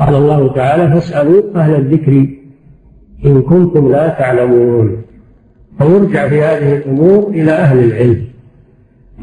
[0.00, 2.26] قال الله تعالى فاسألوا أهل الذكر
[3.26, 4.96] إن كنتم لا تعلمون.
[5.78, 8.24] فيرجع في هذه الأمور إلى أهل العلم.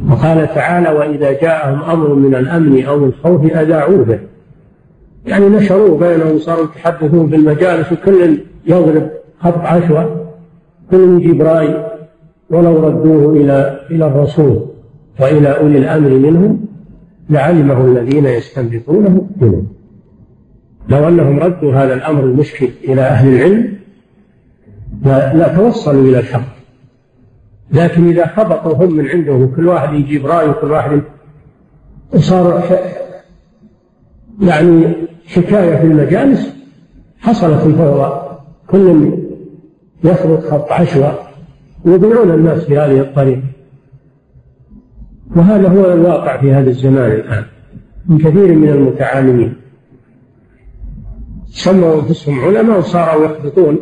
[0.09, 4.19] وقال تعالى وإذا جاءهم أمر من الأمن أو الخوف أذاعوا به
[5.25, 9.09] يعني نشروه بينهم صاروا يتحدثون في المجالس وكل يضرب
[9.39, 10.25] خط عشوة
[10.91, 11.85] كل يجيب رأي
[12.49, 14.65] ولو ردوه إلى إلى الرسول
[15.19, 16.65] وإلى أولي الأمر منهم
[17.29, 19.27] لعلمه الذين يستنبطونه.
[19.41, 19.67] منهم
[20.89, 23.73] لو أنهم ردوا هذا الأمر المشكل إلى أهل العلم
[25.05, 26.61] لا توصلوا إلى الحق.
[27.71, 31.01] لكن إذا خبطوا هم من عندهم كل واحد يجيب رأي وكل واحد
[32.15, 32.63] صار
[34.41, 34.93] يعني
[35.27, 36.55] حكاية في المجالس
[37.19, 38.21] حصلت الفوضى.
[38.67, 39.11] كل
[40.03, 41.19] يخبط خط عشوة
[41.85, 43.41] يضيعون الناس في هذه الطريقة
[45.35, 47.43] وهذا هو الواقع في هذا الزمان الآن
[48.05, 49.60] من كثير من المتعالمين.
[51.51, 53.79] سموا أنفسهم علماء وصاروا يحبطون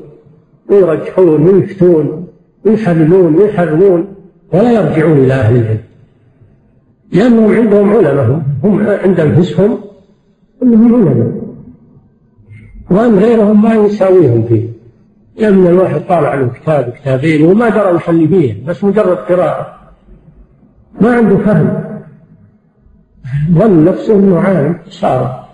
[0.69, 2.27] ويرجحون ويفتون
[2.66, 4.07] ويحللون ويحرمون
[4.53, 5.79] ولا يرجعون إلى أهل العلم.
[7.11, 9.77] لأنهم عندهم علماء هم عند أنفسهم
[10.63, 11.39] أنهم علماء.
[12.91, 14.67] وأن غيرهم ما يساويهم فيه.
[15.38, 19.79] لأن الواحد طالع له كتاب كتابين وما درى اللي فيه بس مجرد قراءة.
[21.01, 21.83] ما عنده فهم.
[23.51, 25.48] ظن نفسه إنه عالم صار.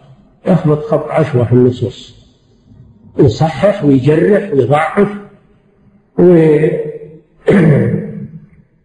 [0.48, 2.26] يخبط خط عشوة في النصوص.
[3.20, 5.08] يصحح ويجرح ويضعف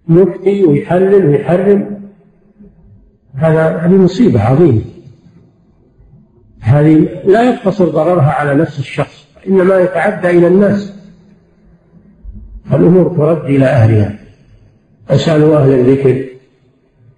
[0.09, 2.01] ويفتي ويحلل ويحرم.
[3.35, 4.83] هذا هذه مصيبة عظيمة.
[6.61, 10.95] هذه لا يقتصر ضررها على نفس الشخص إنما يتعدى إلى الناس.
[12.73, 14.19] الأمور ترد إلى أهلها.
[15.11, 16.25] أسألوا أهل الذكر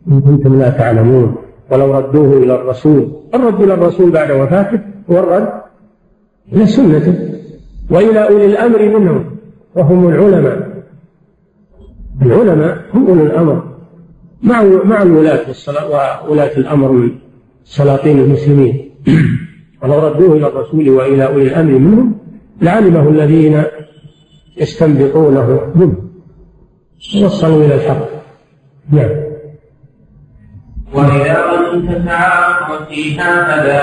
[0.09, 1.37] إن كنتم لا تعلمون.
[1.73, 3.09] ولو ردوه إلى الرسول.
[3.35, 5.49] الرد إلى الرسول بعد وفاته هو الرد
[6.53, 7.15] إلى سنته
[7.91, 9.25] وإلى أولي الأمر منهم
[9.75, 10.83] وهم العلماء.
[12.23, 13.63] العلماء هم أولي الأمر.
[14.43, 15.41] مع مع الولاة
[16.29, 17.11] وولاة الأمر من
[17.65, 18.91] سلاطين المسلمين.
[19.83, 22.15] ولو ردوه إلى الرسول وإلى أولي الأمر منهم
[22.63, 23.63] لعلمه الذين
[24.57, 25.97] يستنبطونه منه.
[27.25, 28.09] وصلوا إلى الحق.
[28.91, 29.32] نعم.
[30.95, 33.83] وإذا ظننت تعارض فيها فلا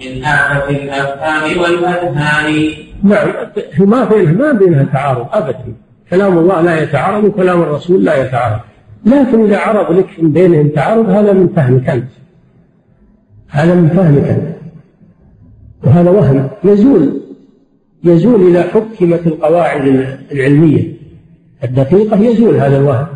[0.00, 2.70] من آفة الأفهام والأذهان
[3.02, 3.28] نعم
[3.78, 5.74] ما بينها ما بينها تعارض أبدا.
[6.10, 8.60] كلام الله لا يتعارض وكلام الرسول لا يتعارض.
[9.06, 12.08] لكن إذا عرض لك من بينهم تعارض هذا من فهمك أنت.
[13.48, 14.56] هذا من فهمك أنت.
[15.84, 16.48] وهذا وهم.
[16.64, 17.20] يزول
[18.04, 20.92] يزول إذا حكمت القواعد العلمية.
[21.64, 23.06] الدقيقة يزول هذا الوهم.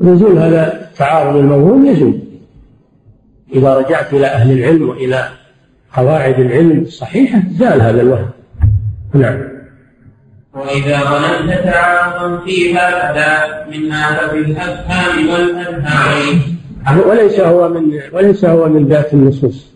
[0.00, 2.18] يزول هذا التعارض الموهوم يزول.
[3.54, 5.28] إذا رجعت إلى أهل العلم وإلى
[5.96, 8.30] قواعد العلم الصحيحة زال هذا الوهم.
[9.14, 9.38] نعم.
[10.54, 16.40] وإذا ظننت تعارضا فيها فلا من آفة الأفهام والأذهان.
[17.08, 19.72] وليس هو من وليس هو من ذات النصوص.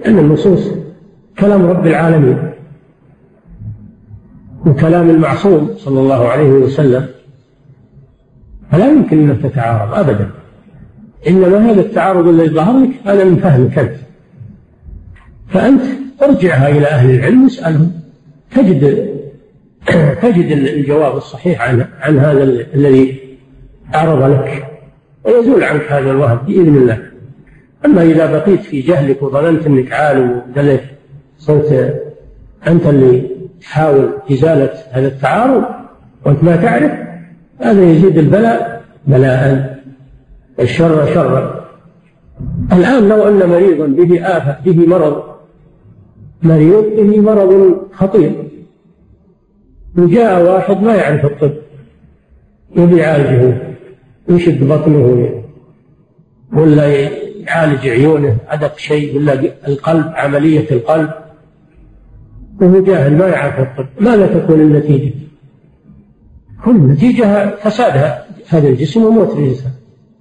[0.00, 0.70] لأن النصوص
[1.38, 2.52] كلام رب العالمين.
[4.66, 7.06] وكلام المعصوم صلى الله عليه وسلم.
[8.72, 10.30] فلا يمكن أن تتعارض أبدا.
[11.28, 13.94] إنما هذا التعارض الذي ظهر لك هذا من فهمك أنت
[15.48, 15.82] فأنت
[16.22, 17.92] ارجعها إلى أهل العلم واسألهم.
[18.56, 19.12] تجد
[20.22, 22.42] تجد الجواب الصحيح عن عن هذا
[22.74, 23.20] الذي
[23.94, 24.66] عرض لك.
[25.24, 27.02] ويزول عنك هذا الوهم بإذن الله.
[27.84, 30.84] أما إذا بقيت في جهلك وظننت أنك عالم ودلت
[31.38, 31.94] صرت
[32.66, 33.30] أنت اللي
[33.60, 35.64] تحاول إزالة هذا التعارض
[36.24, 37.11] وأنت ما تعرف
[37.62, 39.72] هذا يزيد البلاء بلاء
[40.60, 41.62] الشر شرا.
[42.72, 45.22] الآن لو أن مريضا به آفة به مرض
[46.42, 48.32] مريض به مرض خطير.
[49.98, 51.52] وجاء واحد ما يعرف الطب
[52.76, 53.62] يبي يعالجه
[54.28, 55.28] يشد بطنه
[56.52, 59.32] ولا يعالج عيونه أدق شيء ولا
[59.68, 61.10] القلب عملية القلب.
[62.60, 63.86] وهو جاهل ما يعرف الطب.
[64.00, 65.12] ماذا تكون النتيجة؟
[66.64, 68.14] كل النتيجة فساد
[68.48, 69.72] هذا الجسم وموت الإنسان.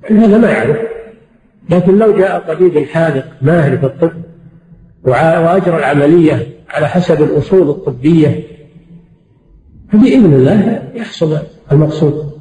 [0.10, 0.78] هذا ما يعرف.
[1.70, 4.12] لكن لو جاء طبيب حاذق ماهر في الطب
[5.04, 8.44] وأجرى العملية على حسب الأصول الطبية
[9.92, 11.38] فبإذن الله يحصل
[11.72, 12.32] المقصود.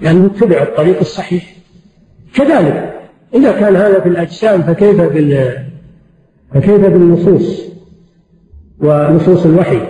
[0.00, 1.56] لأنه اتبع الطريق الصحيح.
[2.34, 2.94] كذلك
[3.34, 5.64] إذا كان هذا في الأجسام فكيف بال
[6.54, 7.62] فكيف بالنصوص
[8.80, 9.80] ونصوص الوحي.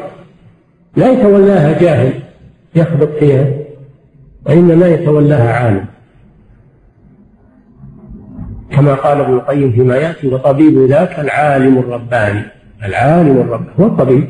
[0.97, 2.24] لا يتولاها جاهل.
[2.77, 3.47] يخبط فيها
[4.47, 5.87] وإنما يتولاها عالم.
[8.71, 12.43] كما قال ابن القيم فيما يأتي وطبيب ذاك العالم الرباني.
[12.85, 14.29] العالم الرباني هو الطبيب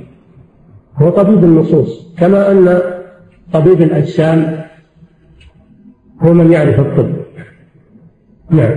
[0.97, 2.15] هو طبيب النصوص.
[2.19, 2.83] كما أن
[3.53, 4.65] طبيب الأجسام
[6.23, 7.15] هو من يعرف الطب.
[8.51, 8.77] نعم.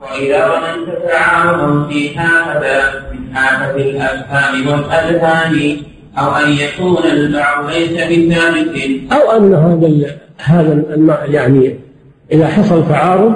[0.00, 5.76] وإذا ظننت تعارضا في هكذا من حافة الأفهام والأذهان
[6.18, 9.12] أو أن يكون البعض ليس بثابت.
[9.12, 11.78] أو أن هذا هذا يعني
[12.32, 13.34] إذا حصل تعارض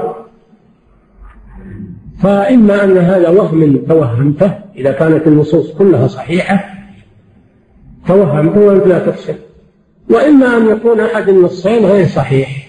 [2.23, 6.65] فإما أن هذا وهم توهمته إذا كانت النصوص كلها صحيحة
[8.07, 9.35] توهمته وأنت لا تحسن
[10.11, 12.69] وإما أن يكون أحد النصين غير صحيح.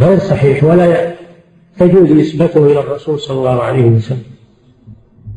[0.00, 1.14] غير صحيح ولا
[1.78, 4.22] تجوز نسبته إلى الرسول صلى الله عليه وسلم.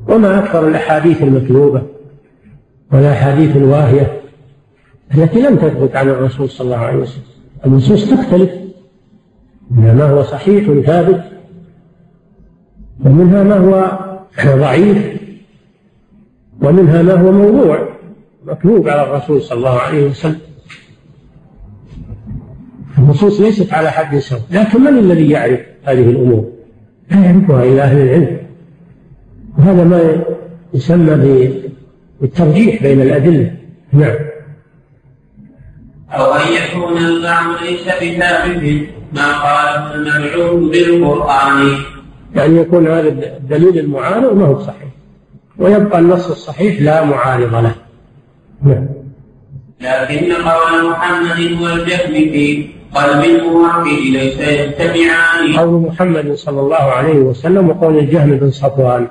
[0.07, 1.92] وما أكثر الأحاديث المكذوبة.
[2.93, 4.21] والأحاديث الواهية
[5.15, 7.23] التي لم تثبت عن الرسول صلى الله عليه وسلم.
[7.65, 8.49] النصوص تختلف.
[9.71, 11.23] منها ما هو صحيح ثابت
[13.05, 13.99] ومنها ما هو
[14.45, 15.21] ضعيف
[16.61, 17.89] ومنها ما هو موضوع
[18.45, 20.39] مكذوب على الرسول صلى الله عليه وسلم.
[22.97, 26.51] النصوص ليست على حد سواء لكن من الذي يعرف هذه الأمور؟
[27.11, 28.37] لا يعرفها إلا أهل العلم.
[29.57, 30.23] وهذا ما
[30.73, 31.15] يسمى
[32.21, 33.51] بالترجيح بين الأدلة.
[33.93, 34.15] نعم.
[36.11, 41.75] أو أن يكون البعض ليس بثابت ما قاله المبعوث بالقرآن.
[42.35, 44.89] يعني يكون هذا الدليل المعارض ما هو صحيح.
[45.57, 47.75] ويبقى النص الصحيح لا معارض له.
[48.63, 48.87] نعم.
[49.81, 57.69] لكن قول محمد والجهل في قلب الموحد ليس يجتمعان قول محمد صلى الله عليه وسلم
[57.69, 59.07] وقول الجهم بن صفوان.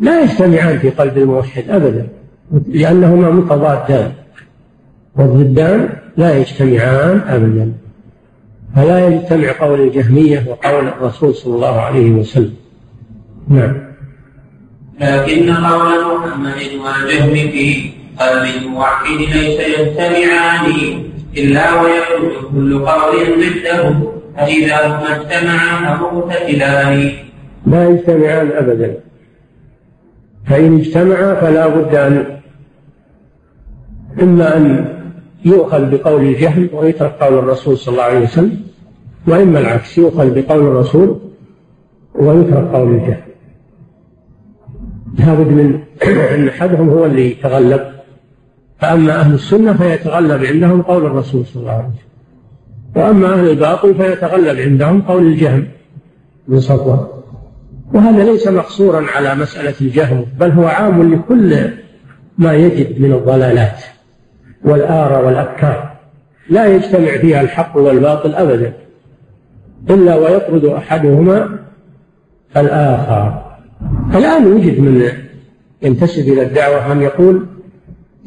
[0.00, 2.08] لا يجتمعان في قلب الموحد أبدا
[2.68, 4.12] لأنهما متضادان.
[5.16, 7.72] والضدان لا يجتمعان أبدا.
[8.76, 12.54] فلا يجتمع قول الجهمية وقول الرسول صلى الله عليه وسلم.
[13.48, 13.86] نعم.
[15.00, 17.90] لكن قول محمد والجهم في
[18.20, 20.72] قلب الموحد ليس يجتمعان
[21.36, 23.94] إلا ويخرج كل قول ضده
[24.36, 27.12] فإذا هما اجتمعا فمقتتلان.
[27.66, 29.05] لا يجتمعان أبدا.
[30.46, 32.36] فإن اجتمعا فلا بد أن
[34.22, 34.88] إما أن
[35.44, 38.60] يؤخذ بقول الجهل ويترك قول الرسول صلى الله عليه وسلم
[39.26, 41.18] وإما العكس يؤخذ بقول الرسول
[42.14, 43.22] ويترك قول الجهل.
[45.18, 45.80] لابد من
[46.34, 47.80] أن أحدهم هو اللي يتغلب
[48.78, 52.06] فأما أهل السنة فيتغلب عندهم قول الرسول صلى الله عليه وسلم
[52.96, 55.66] وأما أهل الباطل فيتغلب عندهم قول الجهم
[56.48, 57.15] بن صفوان
[57.94, 61.70] وهذا ليس مقصورا على مسألة الجهم بل هو عام لكل
[62.38, 63.82] ما يجد من الضلالات
[64.64, 65.96] والآراء والأفكار.
[66.50, 68.72] لا يجتمع فيها الحق والباطل أبدا
[69.90, 71.58] إلا ويطرد أحدهما
[72.56, 73.42] الآخر.
[74.14, 75.08] الآن يوجد من
[75.82, 77.46] ينتسب إلى الدعوة من يقول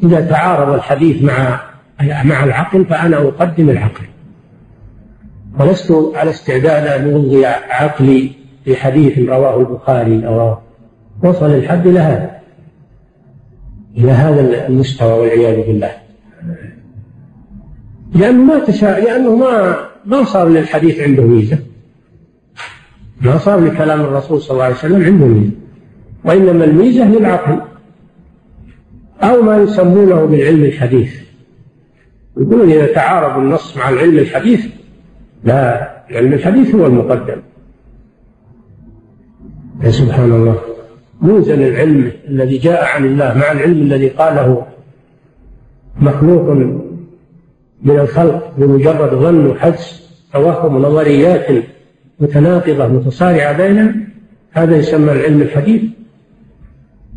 [0.02, 1.60] إذا تعارض الحديث مع
[2.24, 4.04] مع العقل فأنا أقدم العقل.
[5.60, 10.56] ولست على استعداد أن ألغي عقلي في حديث رواه البخاري أو
[11.24, 12.40] وصل الحد إلى هذا.
[13.96, 15.90] إلى هذا المستوى والعياذ بالله.
[18.14, 21.58] لأنه ما تشاء لأنه ما ما صار للحديث عنده ميزة.
[23.20, 25.52] ما صار لكلام الرسول صلى الله عليه وسلم عنده ميزة.
[26.24, 27.60] وإنما الميزة للعقل.
[29.22, 31.20] أو ما يسمونه بالعلم الحديث.
[32.36, 34.66] يقولون إذا تعارض النص مع العلم الحديث
[35.44, 37.36] لا العلم الحديث هو المقدم.
[39.82, 40.60] يا سبحان الله.
[41.20, 44.66] موزن العلم الذي جاء عن الله مع العلم الذي قاله
[46.00, 46.50] مخلوق
[47.82, 51.64] من الخلق بمجرد ظن وحدس توهم نظريات
[52.20, 53.94] متناقضة متصارعة بينها
[54.52, 55.82] هذا يسمى العلم الحديث.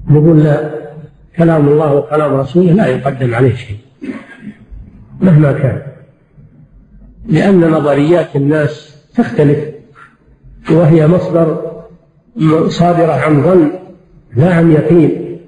[0.09, 0.71] نقول لا
[1.37, 3.77] كلام الله وكلام رسوله لا يقدم عليه شيء
[5.21, 5.81] مهما كان.
[7.27, 9.59] لأن نظريات الناس تختلف
[10.71, 11.72] وهي مصدر
[12.67, 13.71] صادرة عن ظن
[14.35, 15.39] لا عن يقين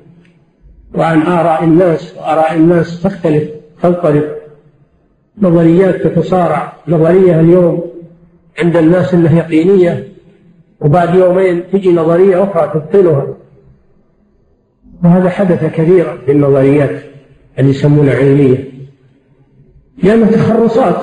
[0.96, 3.50] وعن آراء الناس وآراء الناس تختلف
[3.84, 4.24] تضطرب
[5.42, 6.74] نظريات تتصارع.
[6.88, 7.84] نظرية اليوم
[8.60, 10.08] عند الناس أنها يقينية
[10.82, 13.28] وبعد يومين تجي نظرية أخرى تبطلها.
[15.04, 17.02] وهذا حدث كثيرا في النظريات
[17.60, 18.72] اللي يسمونها علمية.
[20.04, 21.02] لأنها تخرصات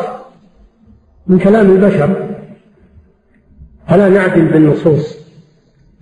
[1.27, 2.37] من كلام البشر
[3.89, 5.22] فلا نعدل بالنصوص؟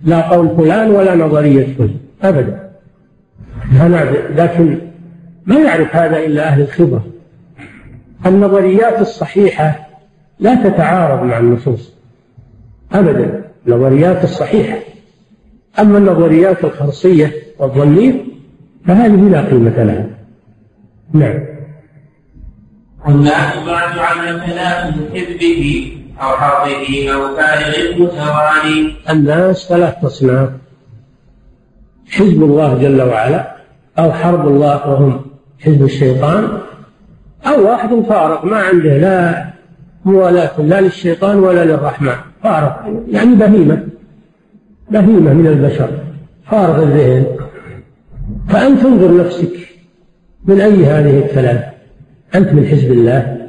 [0.03, 2.71] لا قول فلان ولا نظرية فلان أبدا.
[3.71, 4.77] نعدل لكن
[5.45, 7.05] ما يعرف هذا إلا أهل الخبرة.
[8.25, 9.87] النظريات الصحيحة
[10.39, 11.93] لا تتعارض مع النصوص
[12.91, 13.43] أبدا.
[13.67, 14.77] النظريات الصحيحة.
[15.79, 18.13] أما النظريات الخرصية والظنية
[18.85, 20.07] فهذه لا قيمة لها.
[21.13, 21.39] نعم.
[23.05, 25.91] والناس بعد على ثلاث حزبه
[26.21, 30.49] أو حربه أو فارغ متوالي الناس ثلاث أصناف
[32.11, 33.55] حزب الله جل وعلا
[33.99, 35.21] أو حرب الله وهم
[35.59, 36.47] حزب الشيطان؟
[37.47, 39.45] أو واحد فارق ما عنده لا
[40.05, 42.15] موالاة لا للشيطان ولا للرحمن.
[42.43, 43.87] فارق يعني بهيمة.
[44.91, 45.89] بهيمة من البشر.
[46.51, 47.25] فارغ الذهن.
[48.49, 49.53] فأنت انظر نفسك
[50.45, 51.65] من أي هذه الثلاث
[52.35, 53.40] أنت من حزب الله؟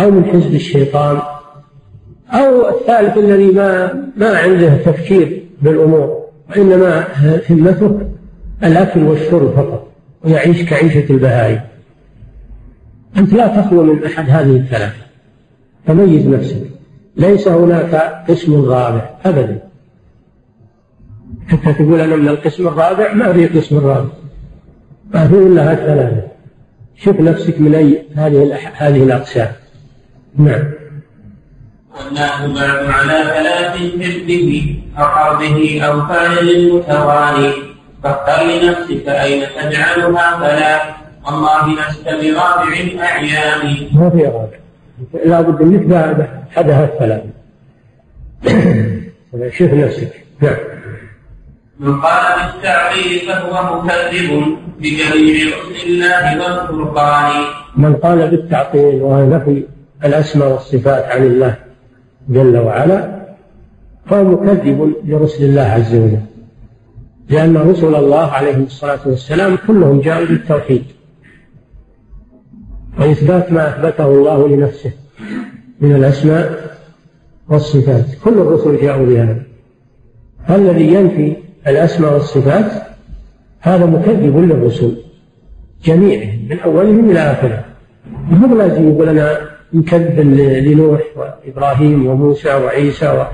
[0.00, 1.18] أو من حزب الشيطان
[2.30, 7.04] أو الثالث الذي ما ما عنده تفكير بالأمور وإنما
[7.50, 8.00] همته
[8.64, 9.86] الأكل والشرب فقط
[10.24, 11.60] ويعيش كعيشة البهائم.
[13.16, 15.02] أنت لا تخلو من أحد هذه الثلاثة
[15.86, 16.62] تميز نفسك.
[17.16, 17.94] ليس هناك
[18.28, 19.58] قسم رابع أبدا.
[21.48, 24.10] حتى تقول أنا من القسم الرابع ما في قسم رابع.
[25.14, 26.22] ما في إلا هالثلاثة
[26.96, 29.52] شوف نفسك من أي هذه هذه الأقسام.
[30.38, 30.64] نعم.
[31.96, 37.52] والناس بعد على ثلاث حزبه أو حربه أو فاعل متوالي
[38.04, 41.00] فاختر لنفسك أين تجعلها فلا.
[41.26, 43.88] والله لست برابع الأعيان.
[43.92, 44.58] ما في رابع
[45.24, 47.22] لا بد انك حدها الثلاث
[49.58, 50.12] شوف نفسك.
[50.40, 50.56] نعم.
[51.80, 57.42] من قال بالتعطيل فهو مكذب بجميع رسل الله والفرقان.
[57.76, 59.64] من قال بالتعطيل وهو نفي
[60.04, 61.56] الأسماء والصفات عن الله
[62.28, 63.20] جل وعلا
[64.06, 66.20] فهو مكذب لرسل الله عز وجل.
[67.28, 70.84] لأن رسل الله عليهم الصلاة والسلام كلهم جاءوا بالتوحيد.
[73.00, 74.92] وإثبات ما أثبته الله لنفسه
[75.80, 76.76] من الأسماء
[77.48, 78.04] والصفات.
[78.24, 79.42] كل الرسل جاءوا بهذا.
[80.48, 82.72] فالذي ينفي الأسماء والصفات
[83.60, 84.96] هذا مكذب للرسل
[85.84, 87.62] جميعهم من أولهم إلى آخرهم
[88.30, 89.38] ما هو لازم يقول أنا
[89.72, 90.20] مكذب
[90.66, 93.24] لنوح وإبراهيم وموسى وعيسى و...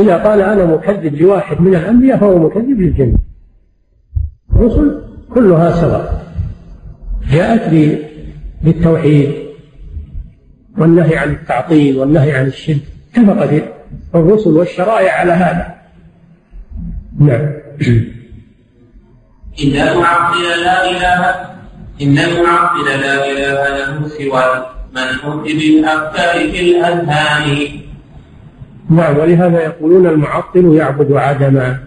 [0.00, 3.16] إذا قال أنا مكذب لواحد من الأنبياء فهو مكذب للجميع
[4.52, 5.02] الرسل
[5.34, 6.24] كلها سواء.
[7.30, 7.94] جاءت
[8.62, 9.32] بالتوحيد
[10.78, 12.82] والنهي عن التعطيل والنهي عن الشرك.
[13.16, 13.62] اتفقت
[14.14, 15.74] الرسل والشرائع على هذا.
[17.18, 17.52] نعم.
[19.62, 21.54] إن المعطل لا إله
[22.02, 27.68] إن المعطل لا إله له سوى منحوت بالأفكار في الأذهان.
[28.90, 31.78] نعم ولهذا يقولون المعطل يعبد عدما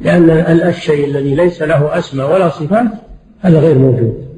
[0.00, 0.30] لأن
[0.68, 2.86] الشيء الذي ليس له أسماء ولا صفات
[3.40, 4.28] هذا غير موجود.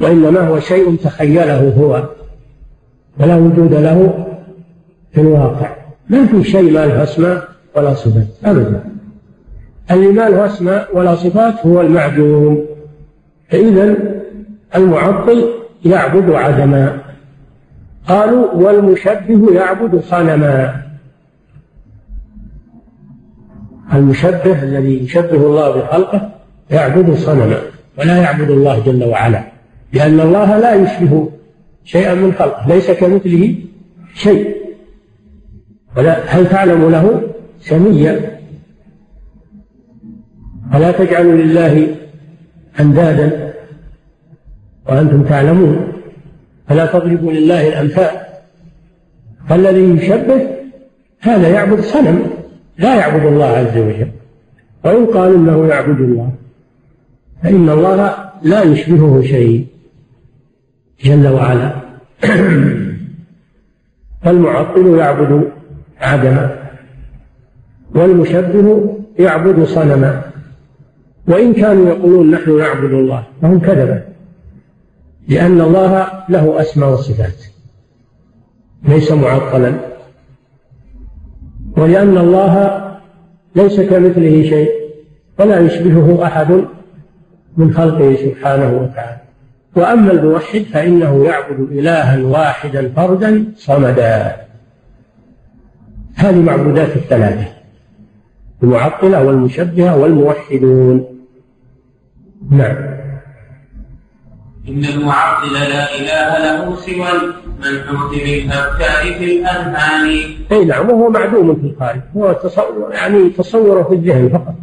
[0.00, 2.08] وإنما هو شيء تخيله هو
[3.20, 4.26] ولا وجود له
[5.12, 5.76] في الواقع.
[6.08, 8.84] ما في شيء ما له أسماء ولا صفات أبدا.
[9.90, 12.66] اللي ما له أسماء ولا صفات هو المعدوم.
[13.50, 13.94] فإذا
[14.76, 16.98] المعطل يعبد عدما.
[18.08, 20.82] قالوا والمشبه يعبد صنما.
[23.92, 26.30] المشبه الذي يشبه الله بخلقه
[26.70, 27.58] يعبد صنما
[27.98, 29.44] ولا يعبد الله جل وعلا
[29.92, 31.30] لأن الله لا يشبه
[31.84, 33.54] شيئا من خلقه ليس كمثله
[34.14, 34.56] شيء.
[35.96, 37.22] ولا هل تعلم له
[37.60, 38.38] سميا؟
[40.72, 41.94] فلا تجعلوا لله
[42.80, 43.45] أندادا؟
[44.88, 45.92] وأنتم تعلمون.
[46.68, 48.10] فلا تضربوا لله الأمثال.
[49.48, 50.48] فالذي يشبه
[51.20, 52.22] هذا يعبد صنم
[52.78, 54.10] لا يعبد الله عز وجل.
[54.84, 56.30] وإن قال إنه يعبد الله
[57.42, 59.66] فإن الله لا يشبهه شيء
[61.04, 61.72] جل وعلا.
[64.22, 65.50] فالمعطل يعبد
[66.00, 66.58] عدما
[67.94, 70.22] والمشبه يعبد صنما.
[71.28, 74.02] وإن كانوا يقولون نحن نعبد الله فهم كذبة
[75.28, 77.44] لأن الله له أسماء وصفات.
[78.82, 79.74] ليس معطلا.
[81.76, 82.82] ولأن الله
[83.56, 84.70] ليس كمثله شيء
[85.38, 86.64] ولا يشبهه أحد
[87.56, 89.20] من خلقه سبحانه وتعالى.
[89.76, 94.36] وأما الموحد فإنه يعبد إلها واحدا فردا صمدا.
[96.14, 97.46] هذه معبودات الثلاثة
[98.62, 101.04] المعطلة والمشبهة والموحدون.
[102.50, 102.95] نعم.
[104.68, 107.08] إن المعطل لا إله له سوى
[107.66, 110.20] المنحوت بالأفكار في الأذهان.
[110.52, 112.00] أي نعم وهو معدوم في الخارج.
[112.16, 114.54] هو تصور يعني تصوره في الذهن فقط.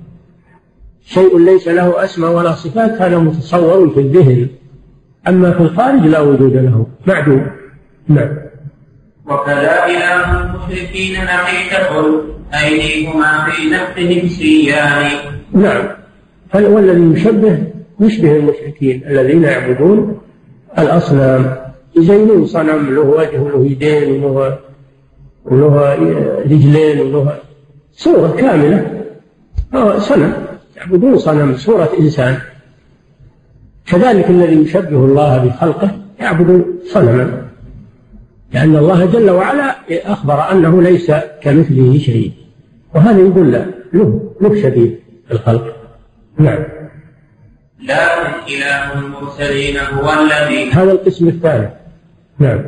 [1.05, 4.47] شيء ليس له أسماء ولا صفات هذا متصور في الذهن
[5.27, 6.87] أما في الخارج لا وجود له.
[7.07, 7.47] معدوم.
[8.07, 8.37] نعم.
[9.25, 12.21] وكذا إله المشركين نحيته
[12.53, 15.11] أيديهما في نفسهم سيان.
[15.53, 15.83] نعم.
[16.55, 20.17] والذي يشبه يشبه المشركين الذين يعبدون
[20.77, 21.55] الأصنام.
[21.95, 24.57] يزينون صنم له وجه وله يدين وله
[25.45, 25.93] وله
[26.45, 27.39] رجلين وله
[27.91, 29.03] صورة كاملة.
[29.99, 30.33] صنم.
[30.77, 32.37] يعبدون صنم صورة إنسان.
[33.85, 37.43] كذلك الذي يشبه الله بخلقه يعبد صنما.
[38.53, 42.31] لأن الله جل وعلا أخبر أنه ليس كمثله شيء.
[42.95, 44.95] وهذا يقول له له في
[45.31, 45.75] الخلق
[46.37, 46.63] نعم.
[47.83, 51.69] لكن إله المرسلين هو الذي هذا القسم الثالث
[52.39, 52.61] نعم.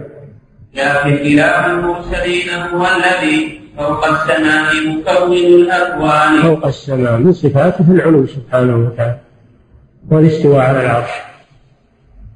[0.73, 6.41] لكن إله المرسلين هو الذي فوق السماء مكون الأكوان.
[6.41, 9.19] فوق السماء من صفاته العلو سبحانه وتعالى.
[10.11, 11.09] والاستواء على العرش.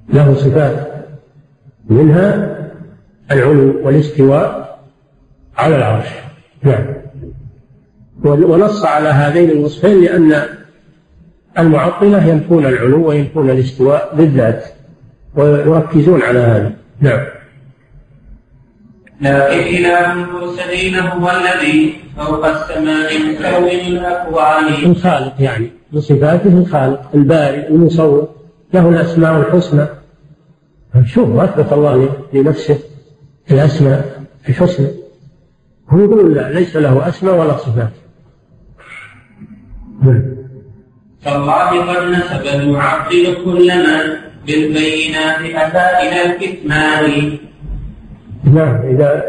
[0.09, 1.05] له صفات.
[1.89, 2.57] منها
[3.31, 4.79] العلو والاستواء
[5.57, 6.07] على العرش.
[6.63, 6.85] نعم.
[8.23, 10.58] ونص على هذين الوصفين لأن
[11.57, 14.65] المعطلة ينفون العلو وينفون الاستواء بالذات
[15.35, 16.73] ويركزون على هذا.
[17.01, 17.25] نعم.
[19.21, 24.65] لكن إله المرسلين هو الذي فوق السماء مكون الأكوان.
[24.85, 28.29] الخالق يعني بصفاته الخالق البارئ المصور
[28.73, 29.85] له الأسماء الحسنى.
[31.05, 32.79] شوف أثبت الله لنفسه
[33.51, 34.87] الأسماء الحسنى.
[35.89, 37.91] هو يقول لا ليس له أسماء ولا صفات.
[41.21, 47.37] فالله قد نسب المعطل كلما بالبينات أتى إلى الكتمان.
[48.43, 49.23] نعم إذا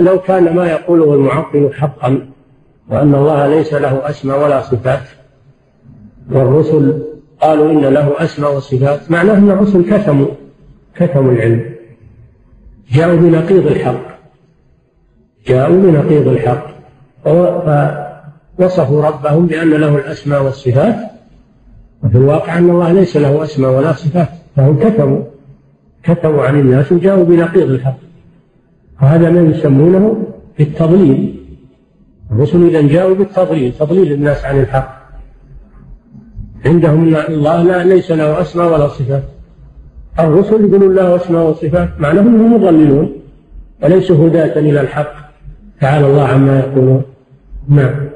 [0.00, 2.26] لو كان ما يقوله المعطل حقا
[2.90, 5.02] وأن الله ليس له أسماء ولا صفات
[6.32, 7.02] والرسل
[7.40, 10.28] قالوا إن له أسماء وصفات معناه أن الرسل كتموا
[10.96, 11.74] كتموا العلم.
[12.92, 14.18] جاءوا بنقيض الحق.
[15.46, 16.66] جاءوا بنقيض الحق.
[18.58, 20.96] فوصفوا ربهم بأن له الأسماء والصفات
[22.02, 25.22] وفي الواقع أن الله ليس له أسماء ولا صفات فهم كتموا
[26.02, 27.96] كتموا عن الناس وجاءوا بنقيض الحق.
[29.02, 30.26] وهذا ما يسمونه
[30.58, 31.40] بالتضليل.
[32.30, 35.04] الرسل إذا جاءوا بالتضليل تضليل الناس عن الحق.
[36.66, 39.22] عندهم الله لا ليس له أسماء ولا صفات.
[40.18, 43.12] الرسل يقولون له أسماء وصفات معناهم أنهم مضللون
[43.82, 45.14] وليسوا هداة إلى الحق.
[45.80, 47.02] تعالى الله عما يقولون.
[47.68, 48.13] نعم.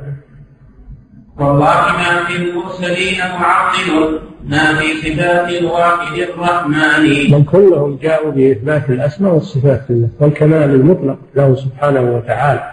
[1.38, 9.34] والله ما في المرسلين معطل ما في صفات الواحد الرحمن بل كلهم جاءوا بإثبات الأسماء
[9.34, 12.70] والصفات لله والكمال المطلق له سبحانه وتعالى.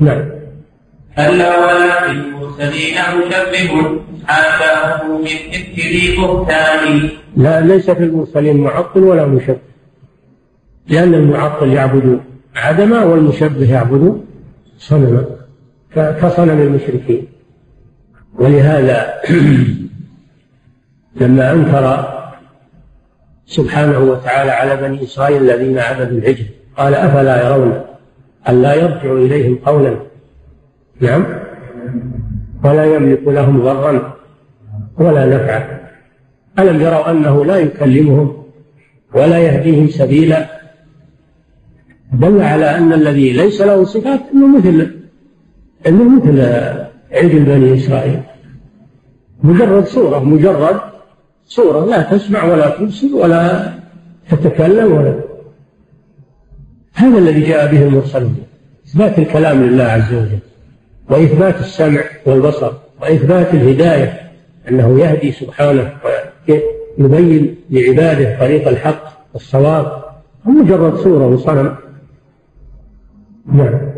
[0.00, 0.24] نعم.
[1.18, 5.24] ألا ولا في المرسلين مشبه حاشاه من
[5.76, 7.08] ذي بهتان.
[7.36, 9.58] لا ليس في المرسلين معطل ولا مشبه.
[10.88, 12.20] لأن المعطل يعبد
[12.56, 14.20] عدما والمشبه يعبد
[14.78, 15.24] صنما
[15.94, 17.37] كصنم المشركين.
[18.38, 19.14] ولهذا
[21.20, 22.14] لما أنكر
[23.46, 26.46] سبحانه وتعالى على بني إسرائيل الذين عبدوا العجل
[26.76, 27.80] قال أفلا يرون
[28.48, 29.96] ألا يرجع إليهم قولا؟
[31.00, 31.26] نعم.
[32.64, 34.14] ولا يملك لهم ضرا
[34.98, 35.78] ولا نفعا.
[36.58, 38.44] ألم يروا أنه لا يكلمهم
[39.14, 40.46] ولا يهديهم سبيلا؟
[42.12, 44.90] دل على أن الذي ليس له صفات أنه مثل
[45.86, 46.38] أنه مثل
[47.12, 48.20] عجل بني إسرائيل.
[49.42, 50.80] مجرد صورة مجرد
[51.46, 53.72] صورة لا تسمع ولا تبصر ولا
[54.30, 55.14] تتكلم ولا
[56.94, 58.36] هذا الذي جاء به المرسلون.
[58.86, 60.38] إثبات الكلام لله عز وجل
[61.10, 64.20] وإثبات السمع والبصر وإثبات الهداية
[64.70, 65.92] أنه يهدي سبحانه
[66.98, 69.02] ويبين لعباده طريق الحق
[69.34, 70.02] والصواب.
[70.44, 71.76] مجرد صورة وصنم
[73.52, 73.97] نعم.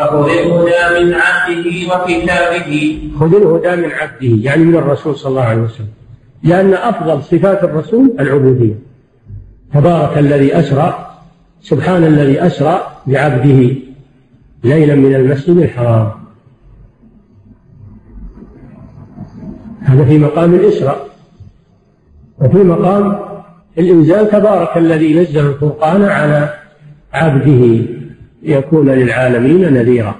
[0.00, 3.10] فخذ الهدى من عبده وكتابه.
[3.20, 5.88] خذ الهدى من عبده يعني من الرسول صلى الله عليه وسلم.
[6.42, 8.74] لأن أفضل صفات الرسول العبودية.
[9.74, 11.06] تبارك الذي أسرى
[11.62, 13.76] سبحان الذي أسرى بعبده
[14.64, 16.10] ليلا من المسجد الحرام.
[19.80, 21.06] هذا في مقام الإسراء.
[22.40, 23.18] وفي مقام
[23.78, 26.54] الإنزال تبارك الذي نزل الفرقان على
[27.12, 27.84] عبده.
[28.42, 30.14] ليكون للعالمين نذيرا.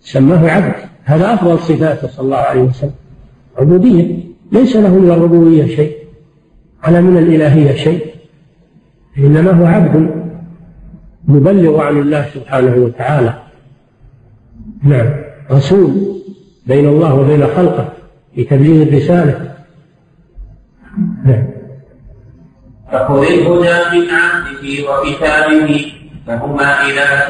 [0.00, 0.74] سماه عبد.
[1.04, 2.94] هذا أفضل صفاته صلى الله عليه وسلم.
[3.58, 4.18] عبودية.
[4.52, 5.96] ليس له من الربوبية شيء.
[6.88, 8.06] ولا من الإلهية شيء.
[9.18, 10.22] إنما هو عبد.
[11.28, 13.42] مبلغ عن الله سبحانه وتعالى.
[14.82, 15.14] نعم.
[15.50, 16.20] رسول
[16.66, 17.92] بين الله وبين خلقه.
[18.34, 19.54] في تبليغ الرسالة.
[21.24, 21.46] نعم.
[22.92, 26.01] فخذ الهدى من عهده وكتابه.
[26.26, 27.28] فهما إذا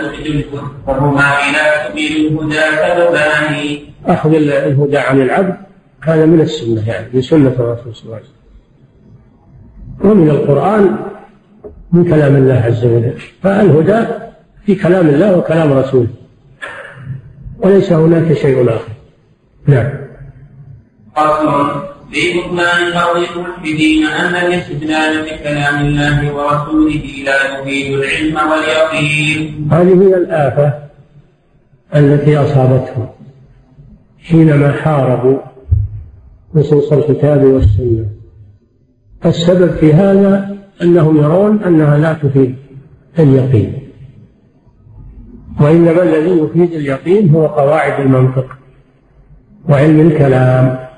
[0.87, 5.57] فهما إذا سئل الهدى سببان أخذ الهدى عن العبد
[6.03, 8.43] هذا من السنة يعني من سنة الرسول صلى الله عليه وسلم.
[10.11, 10.97] ومن القرآن
[11.93, 13.15] من كلام الله عز وجل.
[13.43, 14.07] فالهدى
[14.67, 16.09] في كلام الله وكلام رسوله.
[17.59, 18.93] وليس هناك شيء آخر.
[19.67, 19.93] نعم.
[22.13, 29.69] في بطلان قول الملحدين أن الاستدلال بكلام الله ورسوله لا يفيد العلم واليقين.
[29.73, 30.75] هذه هي الآفة
[31.95, 33.09] التي أصابتهم
[34.19, 35.39] حينما حاربوا
[36.55, 38.07] نصوص الكتاب والسنة.
[39.27, 42.57] السبب في هذا أنهم يرون أنها لا تفيد
[43.19, 43.79] اليقين.
[45.61, 48.47] وإنما الذي يفيد اليقين هو قواعد المنطق
[49.69, 50.92] وعلم الكلام.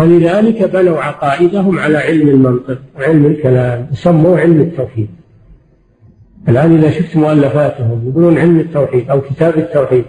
[0.00, 5.08] فلذلك بنوا عقائدهم على علم المنطق وعلم الكلام وسموه علم التوحيد.
[6.48, 10.04] الآن إذا شفت مؤلفاتهم يقولون علم التوحيد أو كتاب التوحيد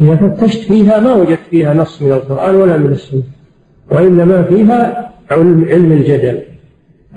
[0.00, 3.22] إذا فتشت فيها ما وجدت فيها نص من القرآن ولا من السنة
[3.90, 6.42] وإنما فيها علم علم الجدل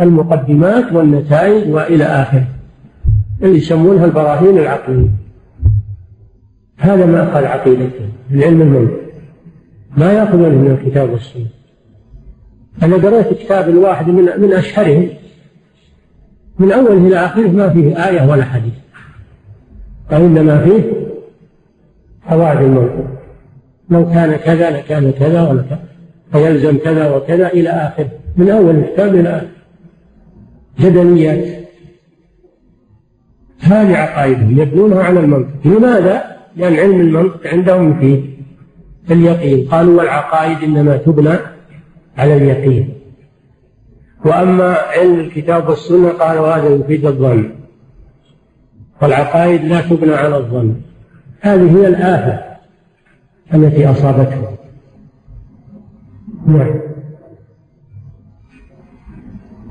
[0.01, 2.47] المقدمات والنتائج وإلى آخره
[3.43, 5.09] اللي يسمونها البراهين العقلية
[6.77, 9.06] هذا ما أخذ عقيدتهم من علم المنطق.
[9.97, 11.45] ما يأخذون من الكتاب والسنة.
[12.83, 15.09] أنا قرأت كتاب الواحد من من أشهرهم
[16.59, 18.73] من أوله إلى آخره ما فيه آية ولا حديث.
[20.11, 20.83] وإنما فيه
[22.29, 23.07] قواعد المنطق
[23.89, 25.79] لو كان كذا لكان كذا ولكان
[26.31, 28.09] فيلزم كذا وكذا إلى آخره.
[28.37, 29.49] من أول الكتاب إلى آخره.
[30.79, 31.67] جدليات.
[33.59, 35.49] هذه عقائدهم يبنونها على المنطق.
[35.65, 38.36] لماذا؟ لأن علم المنطق عندهم يفيد
[39.11, 41.37] اليقين قالوا والعقائد إنما تبنى
[42.17, 42.93] على اليقين.
[44.25, 47.51] وأما علم الكتاب والسنة قالوا هذا يفيد الظن.
[49.01, 50.75] والعقائد لا تبنى على الظن.
[51.41, 52.57] هذه هي الآفة
[53.53, 54.57] التي أصابتهم.
[56.47, 56.79] نعم.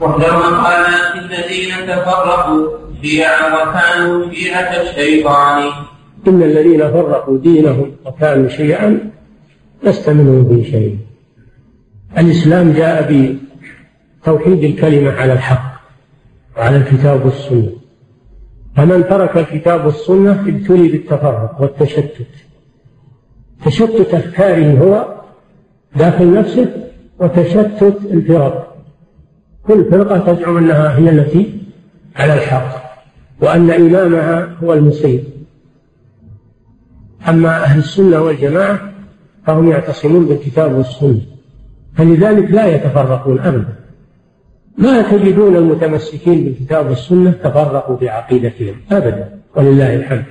[0.00, 2.68] واحذر مقالات الذين تفرقوا
[3.02, 5.62] شيعا وكانوا شيعة الشيطان.
[6.28, 9.10] إن الذين فرقوا دينهم وكانوا شيعا
[9.86, 10.98] لست منهم في شيء.
[12.18, 13.12] الإسلام جاء
[14.22, 15.80] بتوحيد الكلمة على الحق
[16.56, 17.72] وعلى الكتاب والسنة.
[18.76, 22.26] فمن ترك الكتاب والسنة ابتلي بالتفرق والتشتت.
[23.64, 25.14] تشتت أفكاره هو
[25.96, 28.76] داخل نفسه وتشتت الفرق.
[29.66, 31.58] كل فرقة تزعم أنها هي التي
[32.16, 32.86] على الحق
[33.40, 35.24] وأن إمامها هو المصيب
[37.28, 38.95] أما أهل السنة والجماعة
[39.46, 41.20] فهم يعتصمون بالكتاب والسنة.
[41.96, 43.74] فلذلك لا يتفرقون أبدا.
[44.78, 50.24] ما تجدون المتمسكين بالكتاب والسنة تفرقوا بعقيدتهم أبدا ولله الحمد.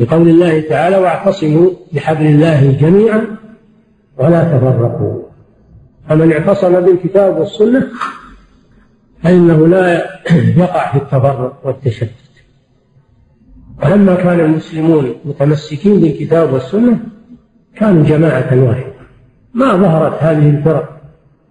[0.00, 3.26] لقول الله تعالى واعتصموا بحبل الله جميعا
[4.18, 5.22] ولا تفرقوا.
[6.08, 7.86] فمن اعتصم بالكتاب والسنة
[9.22, 9.94] فإنه لا
[10.56, 12.10] يقع في التفرق والتشتت.
[13.84, 16.98] ولما كان المسلمون متمسكين بالكتاب والسنة
[17.76, 18.92] كانوا جماعة واحدة
[19.54, 21.00] ما ظهرت هذه الفرق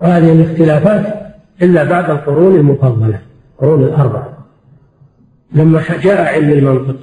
[0.02, 3.20] وهذه الاختلافات إلا بعد القرون المفضلة
[3.54, 4.38] القرون الأربعة.
[5.54, 6.96] لما جاء علم المنطق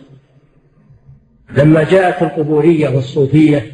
[1.57, 3.67] لما جاءت القبورية والصوفية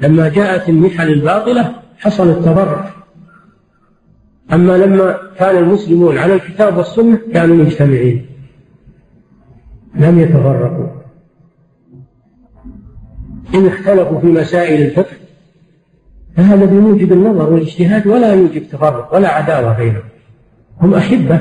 [0.00, 2.90] لما جاءت المحن الباطلة حصل التبرع.
[4.52, 8.26] أما لما كان المسلمون على الكتاب والسنة كانوا مجتمعين.
[9.94, 10.86] لم يتفرقوا.
[13.54, 15.16] إن اختلفوا في مسائل الفقه
[16.36, 20.02] فهذا بموجب النظر والاجتهاد ولا يوجب تفرق ولا عداوة بينهم.
[20.80, 21.40] هم أحبة.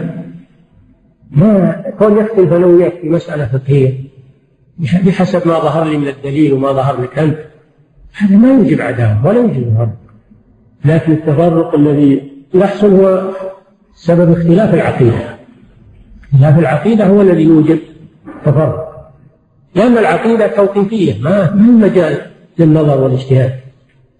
[1.32, 3.93] ما كون يختلف أنا وياك في مسألة فقهية
[4.78, 7.38] بحسب ما ظهر لي من الدليل وما ظهر لك أنت.
[8.13, 9.89] هذا ما يوجب عداوة ولا يوجب تفرق.
[10.86, 13.30] لكن التفرق الذي يحصل هو
[13.95, 15.38] سبب اختلاف العقيدة.
[16.34, 17.80] اختلاف العقيدة هو الذي يوجب
[18.45, 18.90] تفرق.
[19.75, 21.21] لأن العقيدة توقيفية.
[21.21, 22.17] ما ما مجال
[22.60, 23.53] للنظر والاجتهاد؟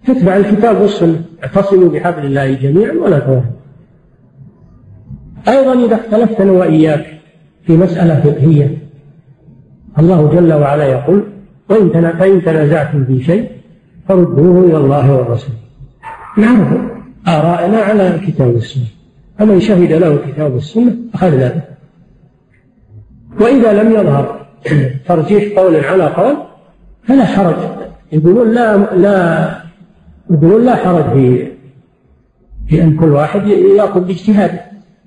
[0.06, 1.22] تتبع الكتاب والسنة.
[1.44, 3.42] اعتصموا بحبل الله جميعا ولا تفرقوا
[5.48, 7.06] أيضا إذا اختلفت أنا وإياك
[7.66, 8.78] في مسألة فقهية
[9.98, 11.24] الله جل وعلا يقول
[11.68, 13.50] وإن فإن تنازعتم في شيء
[14.08, 15.54] فردوه إلى الله والرسول.
[16.38, 16.68] نعرف
[17.28, 18.84] آراءنا على الكتاب والسنة
[19.38, 21.68] فمن شهد له الكتاب والسنة أخذ ذلك
[23.40, 24.41] وإذا لم يظهر
[25.08, 26.36] ترجيح قول على قول
[27.08, 27.56] فلا حرج.
[28.12, 29.48] يقولون لا لا
[30.30, 31.52] يقولون لا حرج في
[32.68, 34.60] في أن كل واحد يأخذ باجتهاده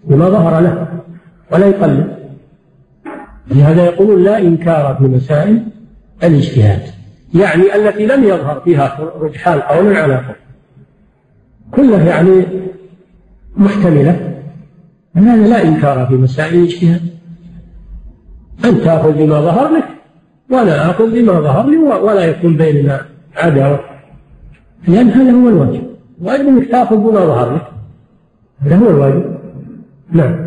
[0.04, 0.88] بما ظهر له
[1.52, 2.16] ولا يقلد
[3.52, 5.64] لهذا يقولون لا إنكار في مسائل
[6.24, 6.82] الاجتهاد
[7.34, 10.36] يعني التي لم يظهر فيها رجحان قول على قول.
[11.72, 12.46] كلها يعني
[13.58, 14.42] محتملة.
[15.16, 17.02] هذا لا إنكار في مسائل الاجتهاد.
[18.66, 19.86] أن تأخذ بما ظهر لك
[20.50, 23.80] وأنا آخذ بما ظهر لي ولا يكون بيننا عداوة.
[24.88, 25.84] لأن هذا هو الواجب.
[26.22, 27.68] واجب أنك تأخذ بما ظهر لك.
[28.62, 29.38] هذا هو الواجب.
[30.12, 30.46] نعم.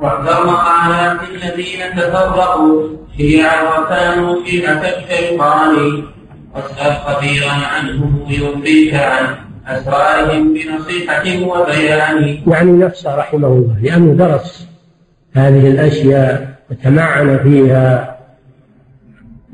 [0.00, 2.82] واحذر مقالات الذين تفرقوا
[3.16, 6.02] شيعا وكانوا شيعة الشيطان
[6.54, 12.38] واسأل خبيرا عنهم يخبرك عن أسرارهم بنصيحة وبيان.
[12.46, 14.67] يعني نفسه رحمه الله لأنه درس
[15.38, 18.18] هذه الأشياء وتمعن فيها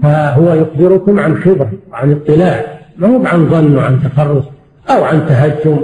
[0.02, 2.64] فهو يخبركم عن خبرة وعن اطلاع
[2.96, 4.44] ما هو عن ظن وعن تخرص
[4.90, 5.80] أو عن تهجم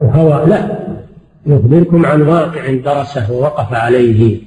[0.00, 0.78] وهوى لا
[1.46, 4.40] يخبركم عن واقع درسه ووقف عليه.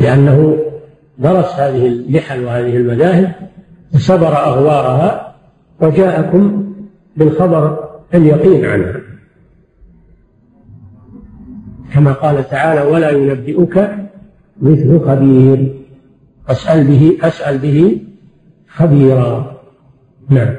[0.00, 0.56] لأنه
[1.18, 3.32] درس هذه اللحل وهذه المذاهب
[3.94, 5.34] وصبر أغوارها
[5.80, 6.72] وجاءكم
[7.16, 9.00] بالخبر اليقين عنها.
[11.94, 13.88] كما قال تعالى ولا ينبئك
[14.62, 15.72] مثل خبير.
[16.48, 18.00] أسأل به أسأل به
[18.68, 19.60] خبيرا.
[20.30, 20.54] نعم.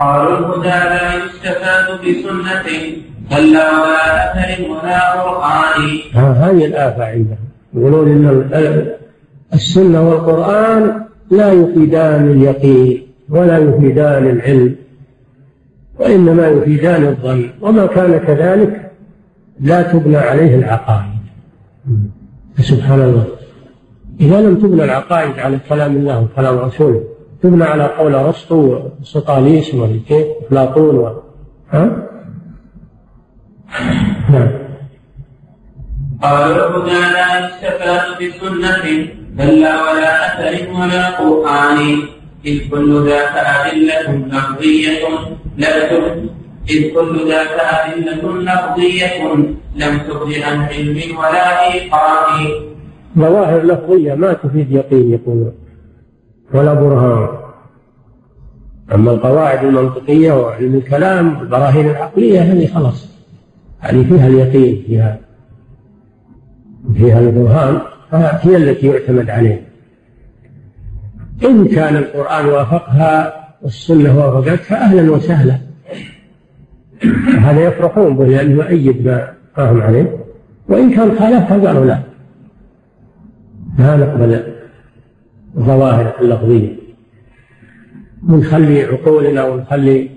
[0.00, 2.66] قالوا الهدى لا يستفاد بسنة
[3.30, 5.80] كلا ولا أثر ولا قرآن
[6.14, 7.36] هذه الآفة عندهم.
[7.74, 8.92] يقولون إن
[9.54, 14.76] السنة والقرآن لا يفيدان اليقين ولا يفيدان العلم
[15.98, 18.91] وإنما يفيدان الظن وما كان كذلك
[19.62, 21.22] لا تبنى عليه العقائد.
[22.60, 23.26] سبحان الله.
[24.20, 27.02] إذا لم تبنى العقائد على كلام الله وكلام رسوله
[27.42, 31.22] تبنى على قول أرسطو وسطاليس وكيف افلاطون و...
[31.70, 31.84] ها؟
[34.30, 34.50] نعم.
[36.22, 38.84] قال الهدى لا يستفاد بسنة
[39.38, 41.78] كلا ولا أثر ولا قرآن.
[42.46, 45.04] إذ كل ذاك أدلة لفظية
[45.58, 46.30] لم
[46.70, 49.34] إذ كل ذاك أدلة لفظية
[49.76, 52.46] لم تغن عن علم ولا إيقان
[53.18, 55.52] ظواهر لفظية ما تفيد يقين يقولون
[56.54, 57.28] ولا برهان.
[58.94, 63.08] أما القواعد المنطقية وعلم الكلام والبراهين العقلية هذه خلاص.
[63.82, 65.20] يعني فيها اليقين فيها
[66.94, 67.80] فيها البرهان
[68.12, 69.60] هي التي يعتمد عليها.
[71.44, 75.71] إن كان القرآن وافقها والسنة وافقتها أهلا وسهلا.
[77.46, 80.16] هذا يفرحون به لأنه يؤيد ما فاهم عليه.
[80.68, 81.98] وإن كان خالفها قالوا لا.
[83.78, 84.42] ما نقبل
[85.56, 86.76] الظواهر اللفظية.
[88.28, 90.10] ونخلي عقولنا ونخلي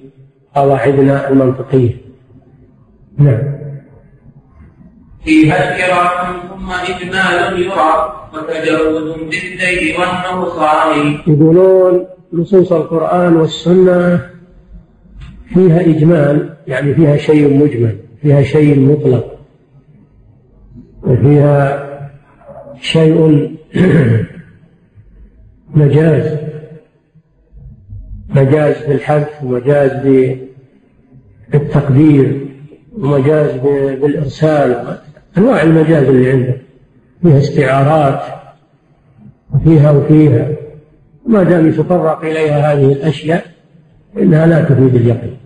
[0.55, 1.95] قواعدنا المنطقية.
[3.17, 3.55] نعم.
[5.25, 14.29] فيها اشتراك ثم إجمال يرى وتجرد بالزيد والنقصان يقولون نصوص القرآن والسنة
[15.53, 19.39] فيها إجمال يعني فيها شيء مجمل فيها شيء مطلق
[21.03, 21.85] وفيها
[22.81, 23.55] شيء
[25.75, 26.37] مجاز.
[28.29, 29.91] مجاز بالحذف ومجاز
[31.51, 32.47] بالتقدير
[32.97, 33.51] ومجاز
[34.01, 34.97] بالإرسال
[35.37, 36.57] أنواع المجاز اللي عنده
[37.21, 38.21] فيها استعارات
[39.53, 40.51] وفيها وفيها.
[41.27, 43.54] ما دام يتطرق إليها هذه الأشياء
[44.17, 45.37] إنها لا تفيد اليقين.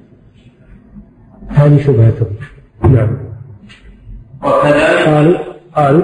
[1.50, 2.36] هذه شبهتهم
[2.82, 3.18] نعم.
[4.44, 5.38] وكذلك قالوا
[5.76, 6.04] قالوا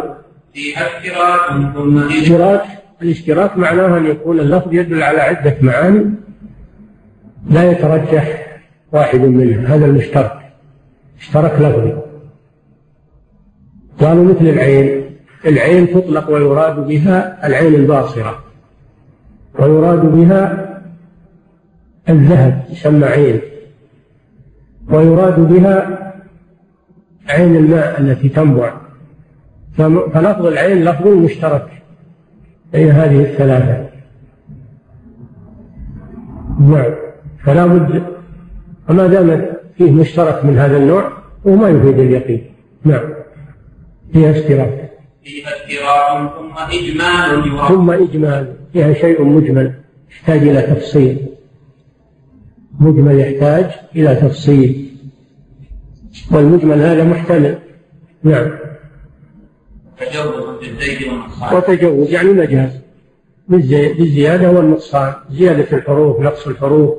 [0.54, 2.62] فيها اشتراك ثم اشتراك
[3.02, 6.06] الاشتراك معناه أن يكون اللفظ يدل على عدة معاني
[7.50, 8.46] لا يترجح
[8.92, 9.76] واحد منها.
[9.76, 10.40] هذا المشترك.
[11.20, 11.94] اشترك لفظي.
[14.00, 15.06] قالوا مثل العين.
[15.46, 18.44] العين تطلق ويراد بها العين الباصرة.
[19.60, 20.65] ويراد بها
[22.10, 23.42] الذهب يسمى عين.
[24.90, 26.14] ويراد بها
[27.30, 28.74] عين الماء التي تنبع.
[30.14, 31.68] فلفظ العين لفظ مشترك
[32.74, 33.90] بين هذه الثلاثة.
[36.60, 36.94] نعم.
[37.44, 38.04] فلا بد
[38.90, 39.46] وما دام
[39.78, 41.12] فيه مشترك من هذا النوع
[41.48, 42.44] هو ما يفيد اليقين.
[42.84, 43.14] نعم.
[44.14, 44.92] فيها اشتراك.
[45.24, 48.54] فيها اشتراك ثم إجمال ثم إجمال.
[48.74, 49.74] فيها شيء مجمل
[50.12, 51.35] يحتاج إلى تفصيل.
[52.80, 54.92] مجمل يحتاج إلى تفصيل.
[56.32, 57.60] والمجمل هذا محتمل.
[58.24, 58.52] نعم.
[60.00, 61.56] تجوز بالزيد والنقصان.
[61.58, 62.72] وتجوز يعني مجاز
[63.98, 65.14] بالزيادة والنقصان.
[65.32, 66.94] زيادة الحروف نقص الحروف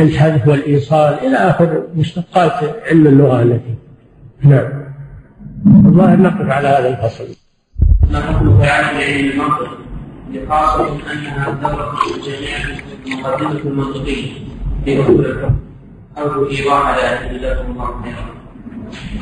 [0.00, 3.74] الحذف والإيصال إلى آخر مشتقات علم اللغة التي.
[4.42, 4.68] نعم.
[5.66, 7.24] الظاهر نقف على هذا الفصل.
[8.10, 9.78] ما حكم فعل علم المنطق.
[10.32, 12.56] لخاصة أنها درست جميع
[13.06, 14.30] المقدمة المنطقية.
[17.32, 17.88] جزاكم الله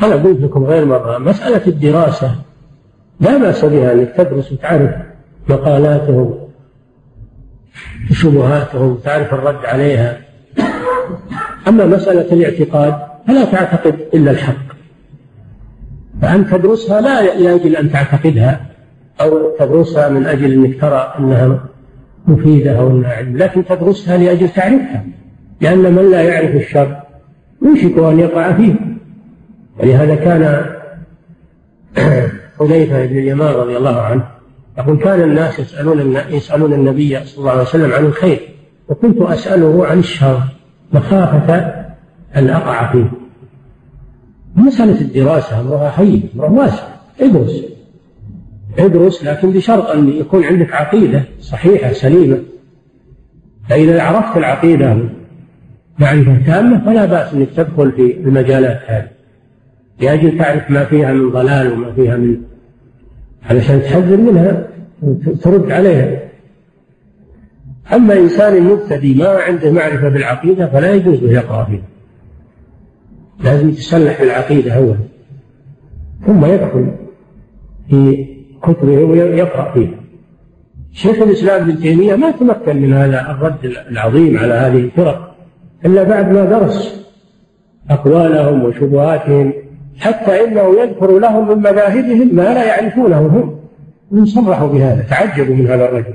[0.02, 2.34] أنا قلت لكم غير مرة مسألة الدراسة
[3.20, 4.90] لا بأس بها أنك تدرس وتعرف
[5.48, 6.34] مقالاتهم
[8.10, 10.20] وشبهاتهم وتعرف الرد عليها.
[11.68, 14.66] أما مسألة الاعتقاد فلا تعتقد إلا الحق.
[16.22, 18.66] فأن تدرسها لا لأجل أن تعتقدها
[19.20, 21.60] أو تدرسها من أجل أنك ترى أنها
[22.26, 25.04] مفيدة أو أنها علم لكن تدرسها لأجل تعرفها
[25.60, 26.96] لأن من لا يعرف الشر
[27.62, 28.74] يوشك أن يقع فيه.
[29.80, 30.66] ولهذا كان
[32.58, 34.28] حذيفة بن اليمان رضي الله عنه
[34.78, 38.40] يقول كان الناس يسألون يسألون النبي صلى الله عليه وسلم عن الخير
[38.88, 40.40] وكنت أسأله عن الشر
[40.92, 41.54] مخافة
[42.36, 43.10] أن أقع فيه.
[44.56, 46.84] مسألة الدراسة أمرها حي أمرها واسع
[47.20, 47.62] ادرس
[48.78, 52.38] ادرس لكن بشرط أن يكون عندك عقيدة صحيحة سليمة.
[53.68, 54.98] فإذا عرفت العقيدة
[55.98, 59.08] معرفة تامة فلا بأس أنك تدخل في المجالات هذه.
[60.00, 62.36] لأجل تعرف ما فيها من ضلال وما فيها من
[63.50, 64.68] علشان تحذر منها
[65.02, 66.18] وترد عليها.
[67.94, 71.82] أما إنسان مبتدي ما عنده معرفة بالعقيدة فلا يجوز له يقرأ فيها.
[73.44, 74.96] لازم يتسلح بالعقيدة أولا
[76.26, 76.90] ثم يدخل
[77.90, 78.26] في
[78.62, 79.98] كتبه ويقرأ فيها.
[80.92, 85.35] شيخ الإسلام ابن تيمية ما تمكن من هذا الرد العظيم على هذه الفرق.
[85.84, 87.06] إلا بعد ما درس
[87.90, 89.52] أقوالهم وشبهاتهم
[89.98, 93.56] حتى إنه يذكر لهم من مذاهبهم ما لا يعرفونه هم.
[94.10, 96.14] من صرحوا بهذا تعجبوا من هذا الرجل.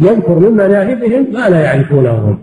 [0.00, 2.38] يذكر من مذاهبهم ما لا يعرفونه هم.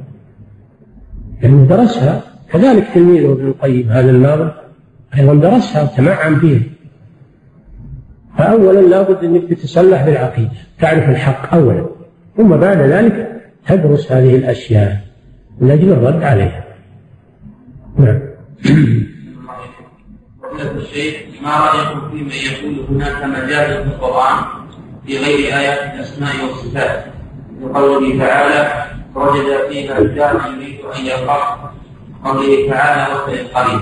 [1.42, 4.54] لأنه درسها كذلك تلميذه ابن القيم هذا الناظر
[5.18, 6.62] أيضا درسها وتمعن فيها
[8.38, 11.86] فأولا لابد أنك تتسلح بالعقيدة تعرف الحق أولا
[12.38, 15.07] ثم بعد ذلك تدرس هذه الأشياء.
[15.62, 16.64] من أجل الرد عليها.
[17.98, 18.20] نعم.
[20.78, 24.44] الشيخ ما رأيكم في من يقول هناك مجاز في القرآن
[25.08, 27.06] في غير آيات الأسماء والصفات؟
[27.64, 31.72] لقوله تعالى وجد فيها رجالا يريد أن يلقاه.
[32.26, 33.82] قوله تعالى وفي قريب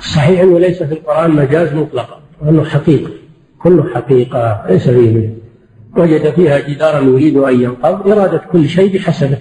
[0.00, 3.10] صحيح أنه ليس في القرآن مجاز مطلقا وأنه حقيقة.
[3.58, 5.34] كله حقيقة ليس فيه.
[5.96, 9.38] وجد فيها جدارا يريد أن ينقض إرادة كل شيء بحسبه.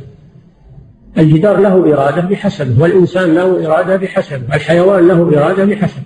[1.17, 6.03] الجدار له إرادة بحسبه والإنسان له إرادة بحسبه الحيوان له إرادة بحسبه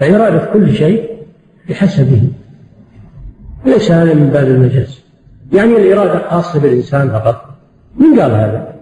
[0.00, 1.10] فإرادة كل شيء
[1.68, 2.22] بحسبه.
[3.66, 5.04] ليس هذا من باب المجاز.
[5.52, 7.44] يعني الإرادة خاصة بالإنسان فقط.
[7.96, 8.74] من قال هذا؟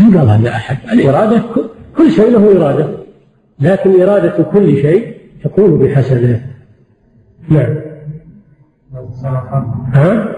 [0.00, 1.42] من قال هذا أحد؟ الإرادة
[1.96, 2.88] كل شيء له إرادة.
[3.60, 6.40] لكن إرادة كل شيء تكون بحسبه.
[7.48, 7.76] نعم.
[9.94, 10.36] ها؟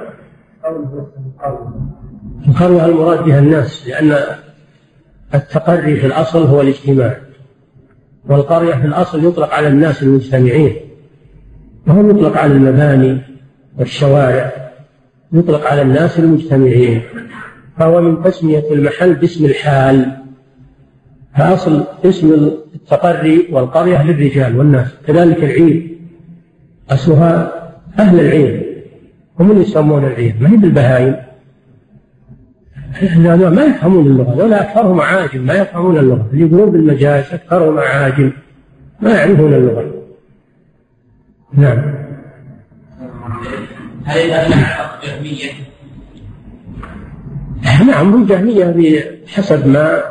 [2.48, 4.16] القرية المراد بها الناس لأن
[5.34, 7.16] التقري في الأصل هو الاجتماع
[8.28, 10.76] والقرية في الأصل يطلق على الناس المجتمعين
[11.86, 13.20] وهو يطلق على المباني
[13.78, 14.52] والشوارع
[15.32, 17.02] يطلق على الناس المجتمعين
[17.78, 20.16] فهو من تسمية المحل باسم الحال
[21.36, 25.98] فأصل اسم التقري والقرية للرجال والناس كذلك العير
[26.90, 27.52] أصلها
[27.98, 28.82] أهل العير
[29.40, 31.16] هم اللي يسمون العير ما هي بالبهائم؟
[32.94, 36.28] هذول ما يفهمون اللغة ولا أكثرهم عاجم ما يفهمون اللغة.
[36.32, 38.32] اللي يقولون بالمجاز أكثرهم عاجم
[39.00, 39.94] ما يعرفون اللغة.
[41.52, 41.94] نعم.
[44.04, 45.50] هل الأشاعرة جهمية؟
[47.86, 50.02] نعم هم جهمية بحسب ما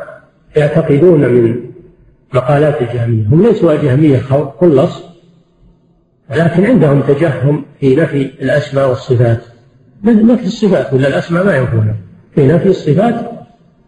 [0.56, 1.60] يعتقدون من
[2.34, 3.26] مقالات الجهمية.
[3.26, 4.18] هم ليسوا جهمية
[4.60, 5.02] خلص
[6.30, 9.40] ولكن عندهم تجهم في نفي الأسماء والصفات.
[10.04, 12.03] نفي الصفات ولا الأسماء ما ينفونها
[12.34, 13.30] في نفي الصفات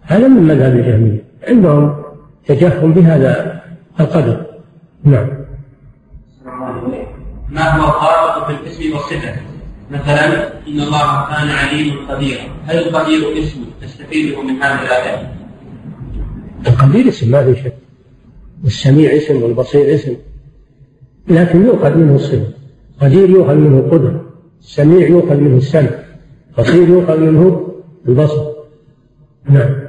[0.02, 1.24] هذا من مذهب الجهمية.
[1.48, 2.02] عندهم
[2.46, 3.62] تجهم بهذا
[4.00, 4.46] القدر.
[5.04, 5.28] نعم.
[7.50, 9.34] ما هو الخارق في الاسم والصفة؟
[9.90, 12.42] مثلا إن الله كان عليم قديرا.
[12.66, 15.32] هل القدير اسم تستفيده من هذه الآية؟
[16.66, 17.72] القدير اسم ما في شك.
[18.64, 20.16] والسميع اسم والبصير اسم.
[21.28, 22.48] لكن يؤخذ منه الصفة.
[23.00, 24.24] قدير يؤخذ منه القدرة.
[24.60, 25.90] السميع يؤخذ منه السمع.
[26.58, 27.65] بصير يؤخذ منه
[28.08, 28.52] البصر.
[29.48, 29.86] نعم.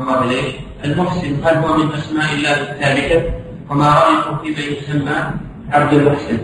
[0.00, 0.54] الله إليك
[0.84, 3.32] المحسن هل هو من أسماء الله الثابتة
[3.70, 5.16] وما رأيكم في من يسمى
[5.70, 6.38] عبد المحسن؟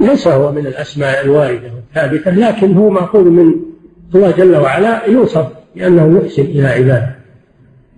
[0.00, 3.54] ليس هو من الأسماء الواردة الثابتة لكن هو مأخوذ من
[4.14, 7.16] الله جل وعلا يوصف بأنه يحسن إلى عباده.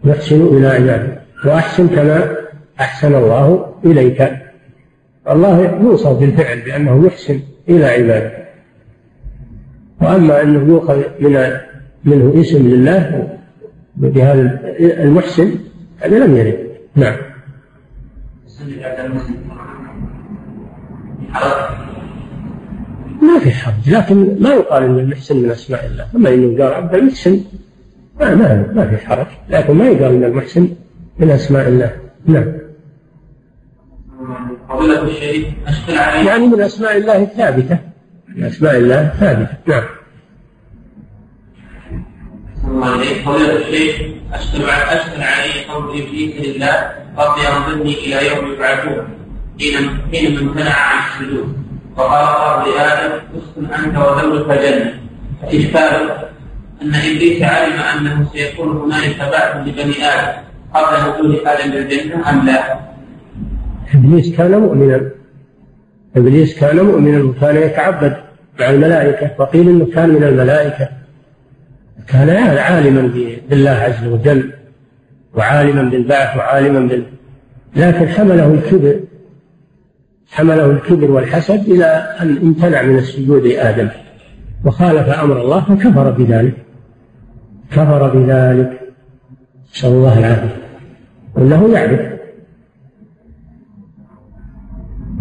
[0.05, 1.21] يحسن إلى عباده.
[1.45, 2.37] وأحسن كما
[2.81, 4.33] أحسن الله إليك.
[5.31, 8.48] الله يوصف بالفعل بأنه يحسن إلى عباده.
[10.01, 11.53] وأما أنه يؤخذ من
[12.05, 13.29] منه اسم لله
[13.97, 15.55] بهذا المحسن
[15.99, 16.69] هذا لم يرد.
[16.95, 17.17] نعم.
[23.23, 26.07] ما في حرج لكن ما يقال إن المحسن من أسماء الله.
[26.17, 27.41] أما إنه قال عبد المحسن
[28.21, 29.27] ما ما ما في حرج.
[29.51, 30.69] لكن ما يقال إن المحسن
[31.19, 31.93] من أسماء الله.
[32.27, 32.53] نعم.
[34.69, 35.47] فضيلة الشيخ
[36.27, 37.79] يعني من أسماء الله الثابتة.
[38.39, 39.85] من أسماء الله ثابته نعم.
[43.25, 43.97] فضيلة الشيخ
[44.33, 49.09] أشكل أشكل عليه قول إبليس لله رب أنظرني إلى يوم يبعثون
[49.61, 49.75] حين
[50.13, 51.57] حينما امتنع عن السجود.
[51.97, 54.95] وقال الله لآدم اسكن أنت وزوجك جنة.
[55.43, 56.11] فإشكال
[56.83, 60.43] أن إبليس علم أنه سيكون هنالك بعث لبني آدم.
[60.75, 62.79] قبل نزول آدم الجنة أم لا؟
[63.95, 65.11] إبليس كان مؤمنا.
[66.17, 68.28] إبليس كان مؤمنا وكان يتعبد.
[68.61, 70.89] مع الملائكة وقيل إنه كان من الملائكة.
[72.09, 73.13] كان عالما
[73.51, 74.53] بالله عز وجل
[75.35, 77.05] وعالما بالبعث وعالما بال
[77.77, 79.01] لكن حمله الكبر
[80.31, 81.85] حمله الكبر والحسد إلى
[82.21, 83.89] أن امتنع من السجود لآدم.
[84.65, 86.55] وخالف أمر الله فكفر بذلك.
[87.71, 88.81] كفر بذلك.
[89.75, 90.57] نسأل الله العافية.
[91.35, 92.01] وأنه يعرف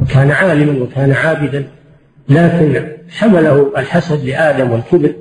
[0.02, 1.68] وكان عالما وكان عابدا.
[2.30, 5.14] لكن حمله الحسد لآدم والكبر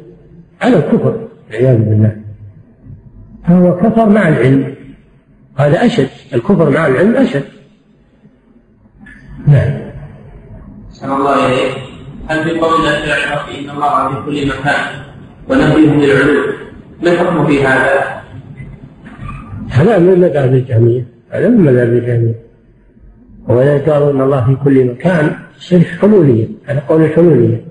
[0.62, 2.16] على الكفر والعياذ بالله.
[3.48, 4.74] فهو كفر مع العلم.
[5.56, 7.44] هذا أشد الكفر مع العلم أشد.
[9.46, 9.72] نعم.
[10.90, 11.76] أحسن الله إليك.
[12.28, 14.86] هل في قول الله تعالى إن الله في كل مكان
[15.48, 16.46] ونفيه للعلوم
[17.02, 18.20] ما الحكم في هذا؟
[19.70, 21.04] هذا من مذاهب الجهمية.
[21.30, 22.34] هذا من مذاهب الجهمية.
[23.48, 27.64] وإذا قالوا أن الله في كل مكان يصير حلولية هذا قول الحلولية.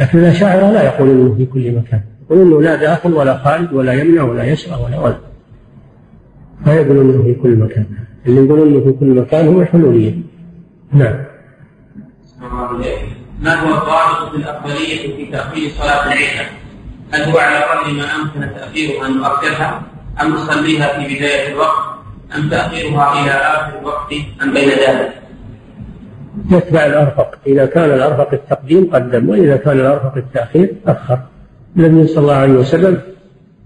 [0.00, 2.00] لكن الأشاعرة لا يقولون في كل مكان.
[2.30, 5.18] يقولون لا داخل ولا خارج ولا يمنع ولا يسرى ولا ولد
[6.66, 7.86] ما يقولون في كل مكان.
[8.26, 10.14] اللي يقولون في كل مكان هم الحلولية.
[10.92, 11.14] نعم.
[13.40, 16.46] ما هو الضابط في الأفضلية في تأخير صلاة العشاء؟
[17.12, 19.82] هل هو على قدر ما أمكن تأخيرها أن نؤخرها
[20.22, 21.84] أم نصليها في بداية الوقت؟
[22.36, 24.12] أم تأخيرها إلى آخر الوقت؟
[24.42, 25.23] أم بين ذلك؟
[26.50, 27.38] يتبع الأرفق.
[27.46, 31.18] إذا كان الأرفق التقديم قدم وإذا كان الأرفق التأخير أخر.
[31.76, 33.00] النبي صلى الله عليه وسلم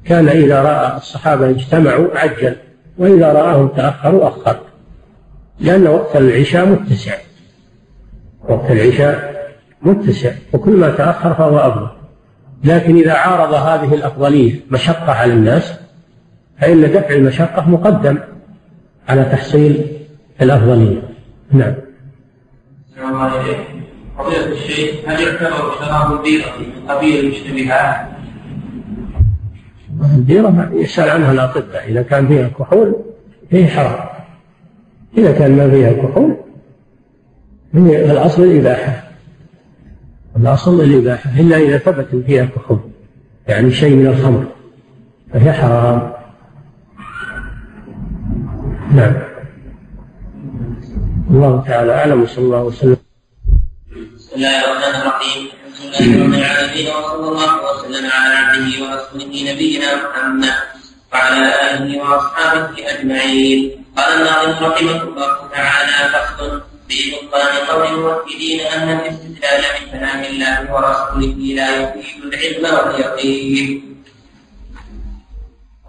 [0.05, 2.57] كان إذا رأى الصحابة اجتمعوا عجل
[2.99, 4.57] وإذا رآهم تأخروا أخر.
[5.61, 7.15] لأن وقت العشاء متسع.
[8.49, 9.39] وقت العشاء
[9.83, 11.89] متسع وكل ما تأخر فهو أفضل.
[12.65, 15.75] لكن إذا عارض هذه الأفضلية مشقة على الناس
[16.61, 18.19] فإن دفع المشقة مقدم
[19.09, 19.87] على تحصيل
[20.43, 21.03] الأفضلية.
[21.53, 21.75] نعم.
[23.09, 28.09] الله الشيخ هل يعتبر شراب البيرة من قبيل المشتبهات؟
[30.15, 31.89] البيرة يسأل عنها الأطباء.
[31.89, 32.97] إذا كان فيها كحول
[33.51, 34.09] فيه حرام.
[35.19, 36.37] إذا كان ما فيها كحول
[37.75, 39.03] هي الأصل الإباحة.
[40.37, 41.41] الأصل الإباحة.
[41.41, 42.81] إلا إذا ثبت فيها كحول
[43.49, 44.45] يعني شيء من الخمر.
[45.33, 46.13] فهي حرام.
[48.95, 49.28] نعم.
[51.29, 52.97] الله تعالى أعلم وصلى الله وسلم.
[54.17, 55.41] بسم الله الرحمن الرحيم.
[55.69, 60.57] الحمد لله رب العالمين وصلى الله وسلم على عبده ورسوله نبينا محمد
[61.13, 63.61] وعلى آله وأصحابه أجمعين.
[63.97, 66.51] قال الناظم رحمه الله تعالى فصل
[66.89, 73.69] في بطلان قول الموحدين أن الاستدلال بكلام الله ورسوله لا يفيد العلم واليقين.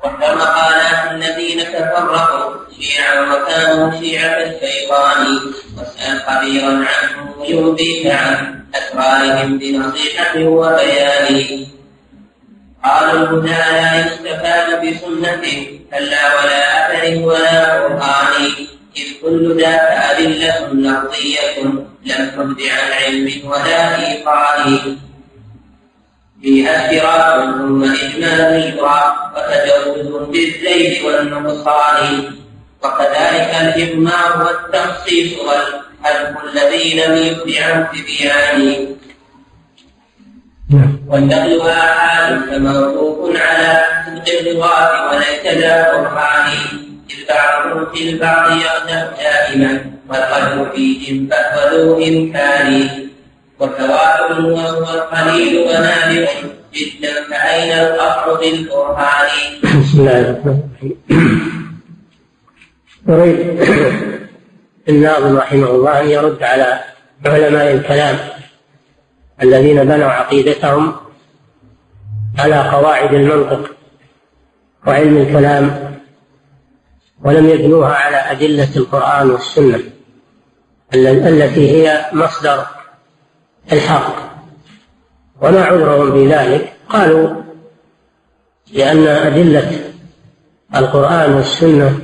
[0.04, 0.82] وكما قال
[1.12, 5.40] الذين تفرقوا شيعا وكانوا شيعة الشيطان
[5.78, 11.66] واسأل خبيرا عنهم ويؤذيك عن أسرارهم بنصيحة وبيان
[12.84, 15.42] قالوا الهدى لا يستفاد بسنة
[15.92, 18.44] كلا ولا أثر ولا قرآن
[18.98, 19.82] إذ كل ذاك
[20.12, 21.64] أدلة لفظية
[22.06, 24.98] لم تبد عن علم ولا إيقان
[26.42, 32.34] فيها اشتراك ثم إجمال الإدراك وتجوز بالزيد والنقصان.
[32.84, 38.88] وكذلك الإجماع والتخصيص والحذف الذي لم يبد عن تبيان
[41.08, 46.50] والنقل آحاد فموقوف على صدق الرواة وليس ذا برهان.
[47.10, 53.09] إذ بعضهم في البعض يغنى دائما والقلب فيهم فهو ذو إمكان
[53.60, 56.28] وتواتر وهو القليل ونادر
[56.74, 59.30] جدا فأين القطع بالبرهان
[59.64, 60.98] بسم الله الرحمن الرحيم.
[63.08, 63.60] يريد
[64.90, 66.80] الناظم رحمه الله أن يرد على
[67.26, 68.18] علماء الكلام
[69.44, 70.96] الذين بنوا عقيدتهم
[72.40, 73.72] على قواعد المنطق
[74.88, 75.96] وعلم الكلام
[77.24, 79.80] ولم يبنوها على أدلة القرآن والسنة
[80.94, 82.66] التي هي مصدر
[83.72, 84.16] الحق
[85.42, 87.30] وما عذرهم في ذلك قالوا
[88.74, 89.92] لأن أدلة
[90.76, 92.00] القرآن والسنة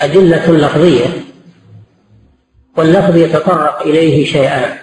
[0.00, 1.06] أدلة لفظية
[2.76, 4.78] واللفظ يتطرق إليه شيئان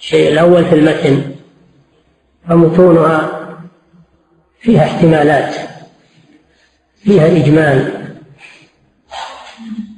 [0.00, 1.34] الشيء الأول في المتن
[2.48, 3.40] فمتونها
[4.60, 5.54] فيها احتمالات
[7.04, 8.04] فيها إجمال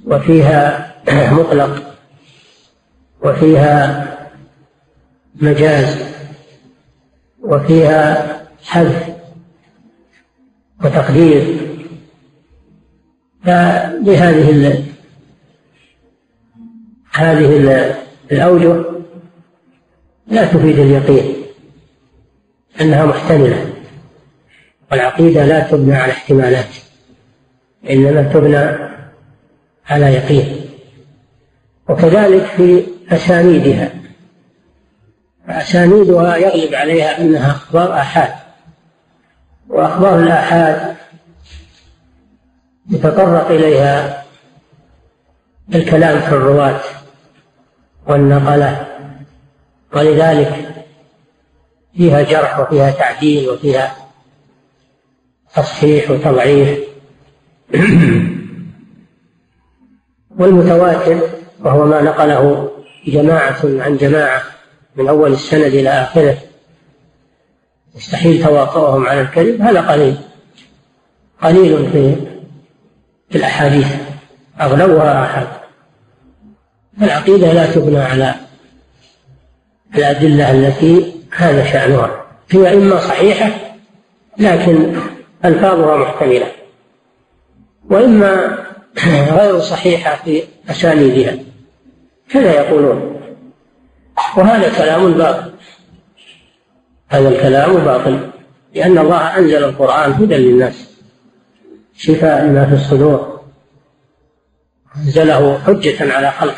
[0.05, 0.92] وفيها
[1.32, 1.94] مطلق
[3.22, 4.15] وفيها
[5.41, 5.97] مجاز
[7.43, 9.09] وفيها حذف
[10.84, 11.57] وتقدير.
[13.45, 14.82] فلهذه
[17.12, 17.95] هذه
[18.32, 18.84] الأوجه
[20.26, 21.34] لا تفيد اليقين
[22.80, 23.72] أنها محتملة
[24.93, 26.74] والعقيدة لا تبنى على احتمالات
[27.91, 28.91] إنما تبنى
[29.87, 30.61] على يقين.
[31.89, 34.05] وكذلك في أسانيدها.
[35.49, 38.34] أسانيدها يغلب عليها أنها أخبار آحاد.
[39.68, 40.97] وأخبار الآحاد
[42.90, 44.24] يتطرق إليها
[45.74, 46.80] الكلام في الرواة
[48.07, 48.86] والنقلة
[49.94, 50.84] ولذلك
[51.97, 53.97] فيها جرح وفيها تعديل وفيها
[55.55, 56.78] تصحيح وتضعيف.
[60.38, 61.20] والمتواتر
[61.61, 62.70] وهو ما نقله
[63.07, 64.55] جماعة عن جماعة
[64.97, 66.38] من أول السند إلى آخره.
[67.97, 70.16] يستحيل تواطؤهم على الكذب هذا قليل.
[71.42, 72.14] قليل في
[73.30, 73.86] في الأحاديث.
[74.61, 75.47] أغلبها آحاد
[77.03, 78.34] العقيدة لا تبنى على
[79.94, 82.24] الأدلة التي هذا شأنها.
[82.51, 83.51] هي إما صحيحة
[84.38, 84.97] لكن
[85.44, 86.53] ألفاظها محتملة.
[87.90, 88.59] وإما
[89.30, 91.38] غير صحيحة في أسانيدها.
[92.30, 93.15] كذا يقولون.
[94.37, 95.53] وهذا كلام باطل
[97.09, 98.31] هذا الكلام باطل
[98.74, 100.91] لأن الله أنزل القرآن هدى للناس
[101.97, 103.41] شفاء لما في الصدور
[104.97, 106.57] أنزله حجة على خلقه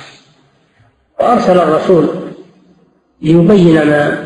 [1.21, 2.09] وأرسل الرسول
[3.23, 4.25] ليبين ما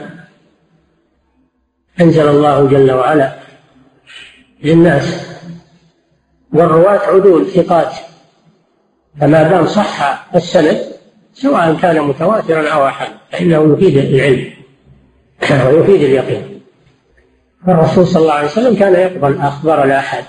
[2.01, 3.33] أنزل الله جل وعلا
[4.63, 5.33] للناس.
[6.53, 7.93] والرواة عدول ثقات
[9.21, 10.92] فما دام صح السند
[11.35, 14.53] سواء كان متواترا أو أحد فإنه يفيد العلم
[15.51, 16.61] ويفيد اليقين.
[17.67, 20.25] فالرسول صلى الله عليه وسلم كان يقبل أخبار الآحاد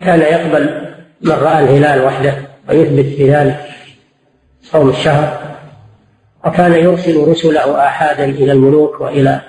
[0.00, 2.34] كان يقبل من رأى الهلال وحده
[2.68, 3.68] ويثبت في ذلك
[4.62, 5.56] صوم الشهر
[6.44, 9.40] وكان يرسل رسله آحادا إلى الملوك وإلى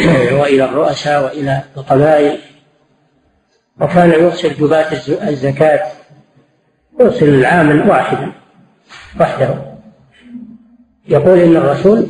[0.40, 2.38] وإلى الرؤساء وإلى القبائل
[3.80, 4.92] وكان يرسل جباة
[5.28, 5.80] الزكاة
[7.00, 8.32] يرسل العامل واحدا.
[9.20, 9.74] وحده.
[11.08, 12.06] يقول إن الرسول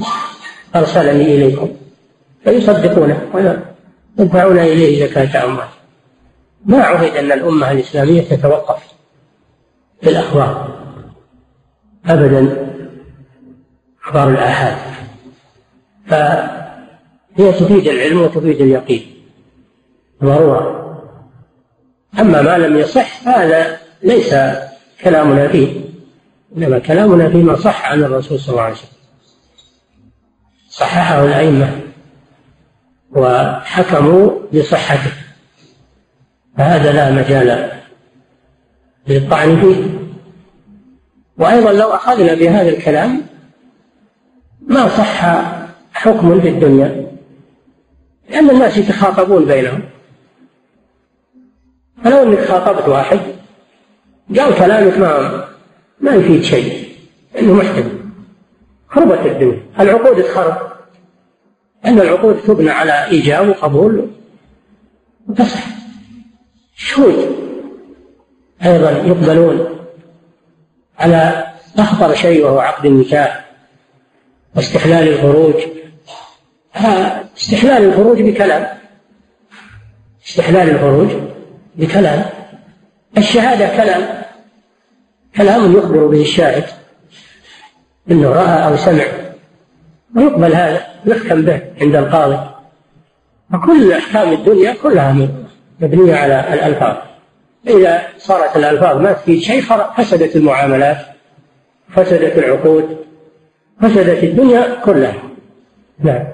[0.76, 1.68] أرسلني إليكم
[2.44, 3.30] فيصدقونه
[4.18, 5.68] ويدفعون إليه زكاة أموالهم
[6.64, 8.82] ما عهد أن الأمة الإسلامية تتوقف
[10.02, 10.78] في الأخبار
[12.06, 12.70] أبدا.
[14.04, 14.76] أخبار الآحاد.
[16.06, 19.14] فهي تفيد العلم وتفيد اليقين.
[20.24, 20.80] ضرورة.
[22.20, 24.34] أما ما لم يصح هذا ليس
[25.02, 25.93] كلامنا فيه.
[26.56, 28.88] إنما كلامنا فيما صح عن الرسول صلى الله عليه وسلم.
[30.68, 31.80] صححه الأئمة
[33.10, 35.12] وحكموا بصحته
[36.58, 37.80] فهذا لا مجال
[39.08, 39.84] للطعن فيه.
[41.38, 43.22] وأيضا لو أخذنا بهذا الكلام
[44.66, 45.24] ما صح
[45.92, 47.06] حكم في الدنيا
[48.30, 49.82] لأن الناس يتخاطبون بينهم.
[52.04, 53.20] فلو إنك خاطبت واحد
[54.38, 55.44] قال كلامك ما
[56.04, 56.88] ما يفيد شيء
[57.38, 58.00] إنه محتمل
[58.88, 59.62] خربت الدنيا.
[59.80, 60.56] العقود تخرب.
[61.86, 64.10] إن العقود تبنى على إيجاب وقبول.
[65.28, 65.64] وتصح.
[66.76, 67.36] شهود
[68.64, 69.78] أيضا يقبلون
[70.98, 71.46] على
[71.78, 73.44] أخطر شيء وهو عقد النكاح
[74.56, 75.54] واستحلال الخروج.
[77.36, 78.78] استحلال الخروج بكلام.
[80.26, 81.08] استحلال الخروج
[81.76, 82.24] بكلام.
[83.18, 84.23] الشهادة كلام.
[85.36, 86.64] كلام يخبر به الشاهد
[88.10, 89.04] أنه رأى أو سمع؟
[90.16, 92.38] ويقبل هذا يحكم به عند القاضي.
[93.52, 95.28] فكل أحكام الدنيا كلها
[95.80, 96.96] مبنية على الألفاظ.
[97.68, 99.62] إذا صارت الألفاظ ما تفيد شيء
[99.96, 100.98] فسدت المعاملات
[101.94, 102.96] فسدت العقود
[103.82, 105.22] فسدت الدنيا كلها.
[105.98, 106.26] نعم.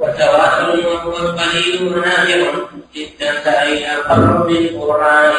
[0.00, 5.32] وتواتر وهو القليل نادر جدا فأين القبر بالقرآن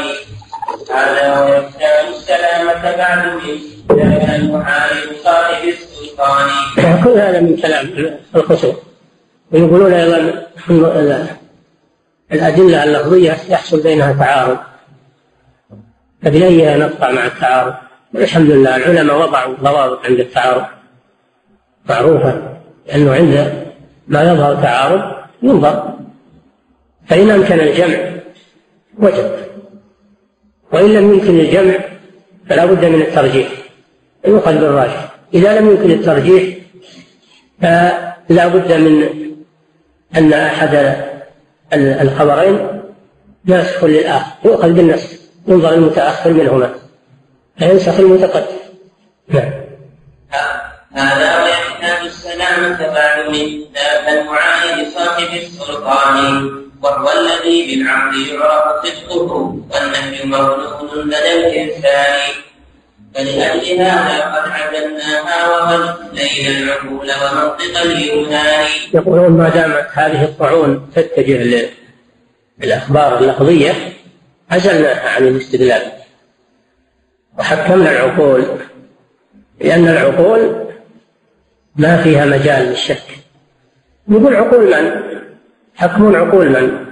[0.91, 3.41] هذا ويختار السلامة بعد
[3.91, 6.49] ذاك المحارب صاحب السلطان.
[7.03, 8.75] كل هذا من كلام الخصوم
[9.51, 10.47] ويقولون أيضا
[12.31, 14.57] الأدلة اللفظية يحصل بينها تعارض.
[16.21, 17.73] فبأيها نقطع مع التعارض.
[18.15, 20.65] الحمد لله العلماء وضعوا ضوابط عند التعارض.
[21.89, 22.57] معروفة
[22.87, 23.63] لأنه عند
[24.07, 25.01] ما يظهر تعارض
[25.41, 25.93] ينظر.
[27.07, 27.97] فإن أمكن الجمع
[28.99, 29.47] وجب.
[30.71, 31.73] وإن لم يمكن الجمع
[32.49, 33.47] فلا بد من الترجيح
[34.27, 35.11] يؤخذ بالراجح.
[35.33, 36.43] إذا لم يمكن الترجيح
[37.61, 39.09] فلا بد من
[40.15, 40.95] أن أحد
[41.73, 42.81] الخبرين
[43.45, 45.09] ناسخ للآخر يؤخذ بالنسخ
[45.47, 46.73] ينظر المتأخر منهما
[47.57, 48.57] فينسخ المتقدم
[49.27, 49.51] نعم.
[50.93, 56.66] هذا ويحتاج السلامة بعد من ذاك المعاين صاحب السلطان.
[56.83, 59.33] وهو الذي بالعقل يعرف صدقه
[59.71, 62.29] والنهي مولود لدى الإنسان.
[63.15, 68.67] فلأجل هذا قد عدلناها وغلينا العقول ومنطق اليونان.
[68.93, 71.67] يقولون ما دامت هذه الطعون تتجه
[72.59, 73.73] للأخبار اللفظية
[74.51, 75.91] عزلناها عن الاستدلال.
[77.39, 78.45] وحكمنا العقول
[79.61, 80.67] لأن العقول
[81.75, 83.03] ما فيها مجال للشك.
[84.09, 85.06] يقول عقول من؟
[85.77, 86.85] حكمون عقول من؟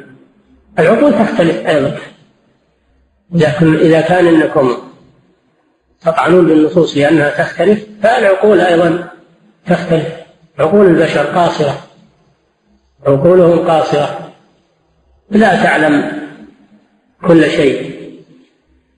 [0.80, 1.98] العقول تختلف أيضا.
[3.32, 4.78] لكن إذا كان أنكم
[6.02, 9.08] تطعنون بالنصوص لأنها تختلف فالعقول أيضا
[9.68, 10.08] تختلف.
[10.60, 11.80] عقول البشر قاصرة.
[13.08, 14.32] عقولهم قاصرة.
[15.30, 16.12] لا تعلم
[17.28, 17.96] كل شيء.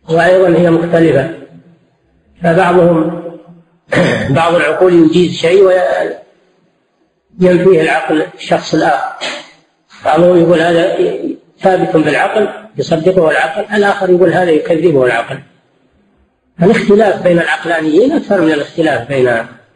[0.10, 1.34] وأيضا هي مختلفة.
[2.44, 3.24] فبعضهم
[4.40, 5.64] بعض العقول يجيز شيء
[7.42, 9.47] وينفيه العقل الشخص الآخر.
[10.08, 10.98] بعضهم يقول هذا
[11.60, 12.48] ثابت بالعقل
[12.78, 15.40] يصدقه العقل الآخر يقول هذا يكذبه العقل.
[16.64, 19.30] الاختلاف بين العقلانيين أكثر من الاختلاف بين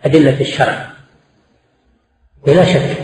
[0.05, 0.87] أدلة الشرع.
[2.45, 2.97] بلا شك.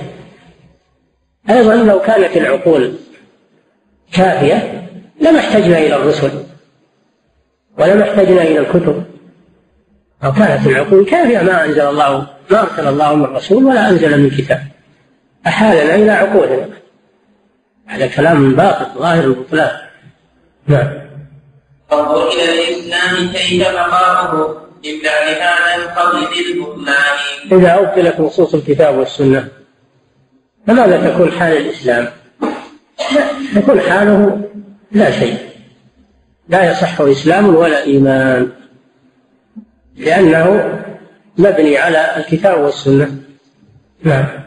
[1.49, 2.93] أيضا لو كانت العقول
[4.13, 4.87] كافية
[5.21, 6.31] لما احتجنا إلى الرسل
[7.77, 9.03] ولما احتجنا إلى الكتب.
[10.23, 14.29] لو كانت العقول كافية ما أنزل الله ما أرسل الله من رسول ولا أنزل من
[14.29, 14.61] كتاب.
[15.47, 16.67] أحالنا إلى عقولنا.
[17.87, 19.71] هذا كلام باطل ظاهر البطلان
[20.67, 21.07] نعم.
[21.93, 23.67] انظر إلى الإسلام كيف
[24.85, 27.17] من بعد هذا القول بالبطلان
[27.51, 29.47] إذا أبطلت نصوص الكتاب والسنة
[30.67, 32.07] فماذا تكون حال الإسلام؟
[33.55, 34.41] تكون حاله
[34.91, 35.37] لا شيء.
[36.49, 38.51] لا يصح إسلام ولا إيمان
[39.95, 40.79] لأنه
[41.37, 43.15] مبني على الكتاب والسنة.
[44.03, 44.46] نعم.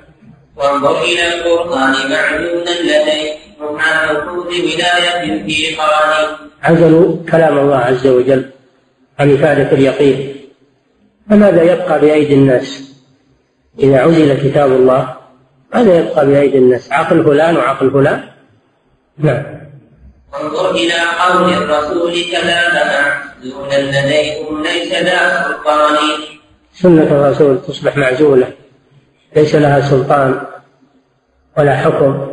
[0.61, 6.27] وانظر إلى القرآن معلوما لديهم عن حقوق ولاية في قرآن
[6.63, 8.51] عزلوا كلام الله عز وجل
[9.19, 10.37] عن إفادة اليقين.
[11.31, 12.83] فماذا يبقى بأيدي الناس؟
[13.79, 15.17] إذا عزل كتاب الله
[15.75, 18.25] ماذا يبقى بأيدي الناس؟ عقل فلان وعقل فلان؟
[19.19, 19.43] نعم.
[20.33, 23.23] وانظر إلى قول الرسول كلامنا.
[23.43, 25.97] دون لديكم ليس ذا سلطان.
[26.75, 28.60] سنة الرسول تصبح معزولة.
[29.37, 30.41] ليس لها سلطان
[31.59, 32.31] ولا حكم.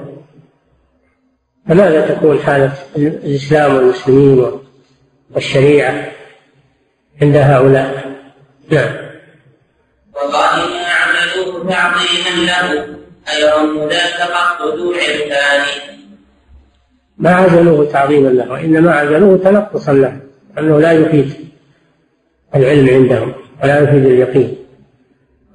[1.69, 4.51] فماذا تكون حالة الإسلام والمسلمين
[5.35, 6.11] والشريعة
[7.21, 8.15] عند هؤلاء؟
[8.71, 8.95] نعم.
[10.13, 12.87] وقال ما عملوه تعظيما له
[13.33, 14.29] أيرم ذاك
[14.61, 15.87] ذو عرفان.
[17.17, 20.19] ما عزلوه تعظيما له وإنما عزلوه تنقصا له
[20.57, 21.33] أنه لا يفيد
[22.55, 23.33] العلم عندهم
[23.63, 24.57] ولا يفيد اليقين.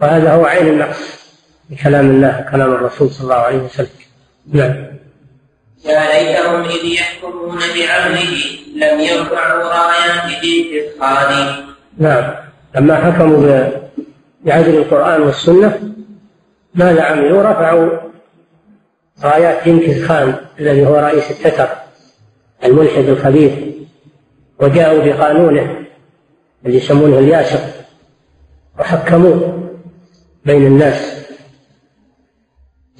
[0.03, 1.22] وهذا هو عين النقص.
[1.73, 3.89] بكلام الله كلام الرسول صلى الله عليه وسلم.
[4.53, 4.75] نعم.
[5.85, 8.43] يا ليتهم إذ يحكمون بعمله
[8.77, 11.55] لم يرفعوا رايات الإتقان
[11.99, 12.35] نعم.
[12.75, 13.68] لما حكموا
[14.45, 15.95] بعدل القرآن والسنة
[16.75, 17.91] ماذا عملوا؟ رفعوا
[19.23, 21.68] رايات جنكيز خان الذي هو رئيس التتر
[22.64, 23.53] الملحد الخبيث
[24.61, 25.85] وجاءوا بقانونه
[26.66, 27.59] اللي يسمونه الياسر
[28.79, 29.68] وحكموه
[30.45, 31.22] بين الناس.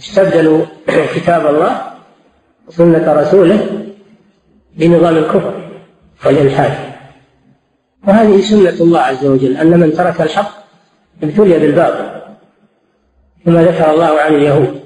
[0.03, 0.65] استبدلوا
[1.15, 1.83] كتاب الله
[2.69, 3.85] وسنة رسوله
[4.77, 5.55] بنظام الكفر
[6.27, 6.73] والإلحاد.
[8.09, 10.51] وهذه سنة الله عز وجل أن من ترك الحق
[11.23, 12.23] ابتلي بالباطل
[13.45, 14.83] ثم ذكر الله عن اليهود.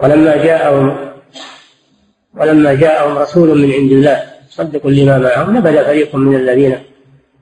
[0.00, 0.96] ولما جاءهم
[2.34, 6.78] ولما جاءهم رسول من عند الله صدق لما معهم نبذ فريق من الذين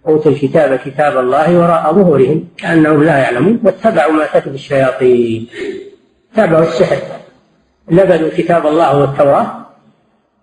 [0.06, 5.48] أوتوا الكتاب كتاب الله وراء ظهورهم كأنهم لا يعلمون واتبعوا ما كتب الشياطين.
[6.36, 7.02] تابعوا السحر.
[7.90, 9.66] نبذوا كتاب الله والتوراة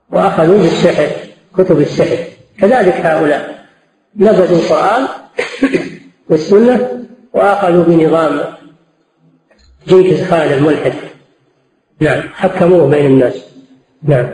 [0.10, 1.08] وأخذوا بالسحر
[1.58, 2.18] كتب السحر.
[2.60, 3.66] كذلك هؤلاء.
[4.16, 5.08] نبذوا القرآن
[6.30, 8.42] والسنة وأخذوا بنظام
[9.88, 10.94] جنكيز خان الملحد.
[12.00, 13.46] نعم حكموه بين الناس.
[14.04, 14.30] نعم.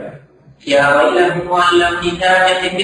[0.66, 2.82] يا ويلهم ولوا نتائج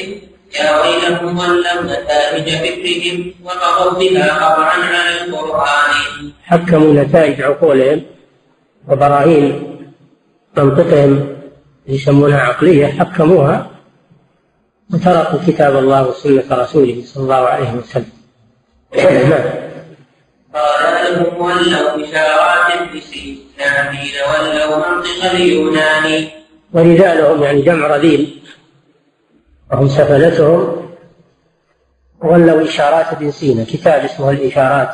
[0.61, 3.35] يا ويلهم ولوا نتائج فكرهم.
[3.45, 6.33] وقضوا بها قطعا على القرآن.
[6.45, 8.03] حكموا نتائج عقولهم.
[8.89, 9.79] وبراهين
[10.57, 11.37] منطقهم
[11.87, 13.71] يسمونها عقلية حكموها
[14.93, 18.13] وتركوا كتاب الله وسنة رسوله صلى الله عليه وسلم.
[20.55, 26.29] قال لهم ولوا بشارات بسينامين ولوا منطق اليوناني
[26.73, 28.43] ورجالهم يعني جمع رذيل.
[29.73, 30.89] وهم سفلتهم.
[32.21, 34.91] ولوا إشارات ابن سينا كتاب اسمه الإشارات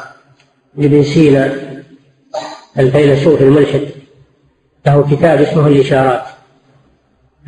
[0.77, 1.78] لابن سينا.
[2.79, 3.89] الفيلسوف الملحد.
[4.87, 6.25] له كتاب اسمه الإشارات.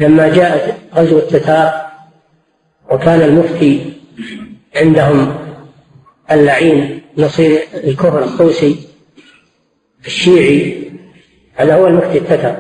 [0.00, 1.90] لما جاءت غزو التتار
[2.90, 3.92] وكان المفتي
[4.76, 5.36] عندهم
[6.30, 8.76] اللعين نصير الكفر الطوسي
[10.06, 10.90] الشيعي
[11.54, 12.56] هذا هو المفتي التتر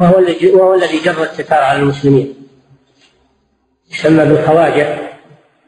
[0.00, 2.34] وهو الذي وهو الذي جر التتار على المسلمين.
[3.92, 4.98] يسمى بالخواجة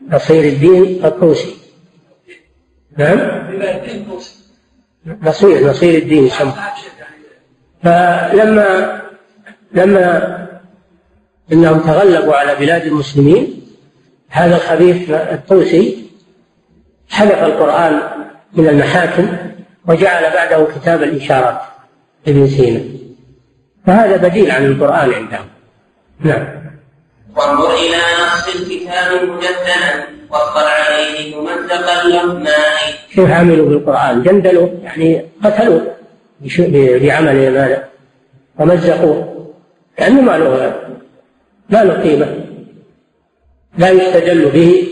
[0.09, 1.55] نصير الدين الطوسي.
[2.98, 3.18] نعم؟
[5.07, 6.55] نصير نصير الدين يسمى
[7.82, 9.03] فلما
[9.72, 10.38] لما
[11.53, 13.62] إنهم تغلبوا على بلاد المسلمين
[14.28, 16.11] هذا الخبيث الطوسي
[17.11, 18.00] حذف القرآن
[18.53, 19.36] من المحاكم
[19.88, 21.61] وجعل بعده كتاب الإشارات
[22.28, 22.80] ابن سينا.
[23.86, 25.48] فهذا بديل عن القرآن عندهم.
[26.20, 26.46] نعم.
[27.36, 35.80] وانظر إلى نص الكتاب مجددا واصبر عليه ممزقا اللقمان كيف عملوا بالقرآن جندلوا يعني قتلوا
[36.76, 37.89] بعمل ماذا
[38.59, 39.24] ومزقوا.
[39.99, 40.74] لأنه ما له
[41.70, 42.26] ما له قيمة.
[43.78, 44.89] لا يستدل به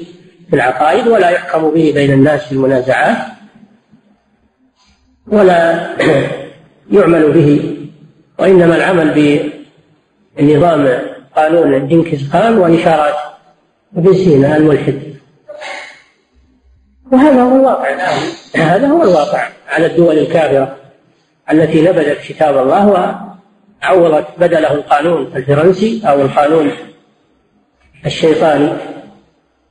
[0.51, 3.17] في العقائد ولا يحكم به بين الناس في المنازعات
[5.27, 5.91] ولا
[6.97, 7.77] يعمل به.
[8.39, 9.41] وإنما العمل
[10.39, 10.99] بنظام
[11.37, 13.15] قانون جنكيز خان وإشارات
[13.97, 15.10] ابن سينا الملحد.
[17.13, 17.91] وهذا هو الواقع.
[18.57, 20.77] هذا هو الواقع على الدول الكافرة
[21.53, 23.15] التي نبذت كتاب الله
[23.83, 26.71] وعوضت بدله القانون الفرنسي أو القانون
[28.07, 28.71] الشيطاني.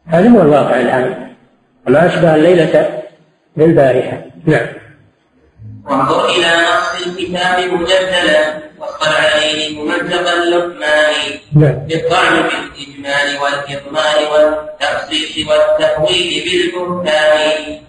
[0.07, 1.29] هذا هو الواقع الآن.
[1.87, 3.01] وما أشبه الليلة
[3.55, 4.21] بالبارحة.
[4.45, 4.67] نعم.
[5.89, 17.79] وانظر إلى نص الكتاب مجددا واصطل عليه ممزقا اللقمان بالطعن بالإجمال والإضمار والتخصيص والتأويل بالبهتان.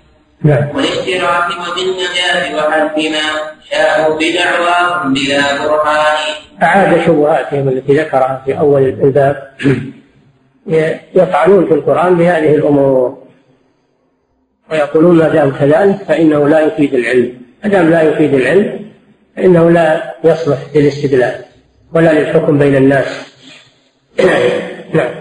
[0.74, 3.26] والاشتراك وبالنجاة وحذف ما
[3.70, 6.34] شاءوا بدعواهم بلا برهان.
[6.62, 9.50] أعاد شبهاتهم التي ذكرها في أول الباب
[11.14, 13.18] يطعنون في القرآن بهذه الأمور.
[14.70, 17.39] ويقولون ما دام كذلك فإنه لا يفيد العلم.
[17.64, 18.90] ما دام لا يفيد العلم
[19.36, 21.44] فإنه لا يصلح للاستدلال
[21.94, 23.06] ولا للحكم بين الناس.
[24.94, 25.14] نعم.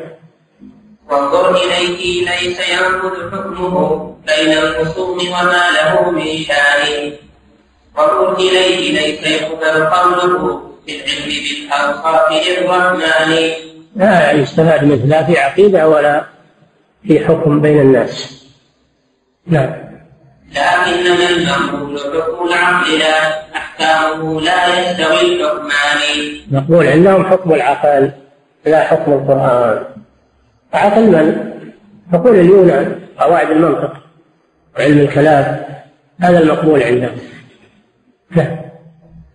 [1.10, 7.12] وانظر إليه ليس ينفذ حكمه بين الخصوم وما له من شان.
[7.98, 13.52] وانظر إليه ليس يقبل قوله في العلم بالأوصاف للرحمن.
[13.96, 16.26] لا يستفاد منه لا في عقيدة ولا
[17.08, 18.44] في حكم بين الناس.
[19.48, 19.89] نعم.
[20.52, 23.02] لكنما المقبول حكم العقل
[23.56, 26.00] أحكامه لا يستوي الحكمان.
[26.52, 28.12] مقبول عندهم حكم العقل
[28.66, 29.84] لا حكم القرآن.
[30.74, 31.54] عقل من؟
[32.14, 33.93] عقول اليونان قواعد المنطق
[34.78, 35.66] وعلم الكلام.
[36.20, 37.18] هذا المقبول عندهم.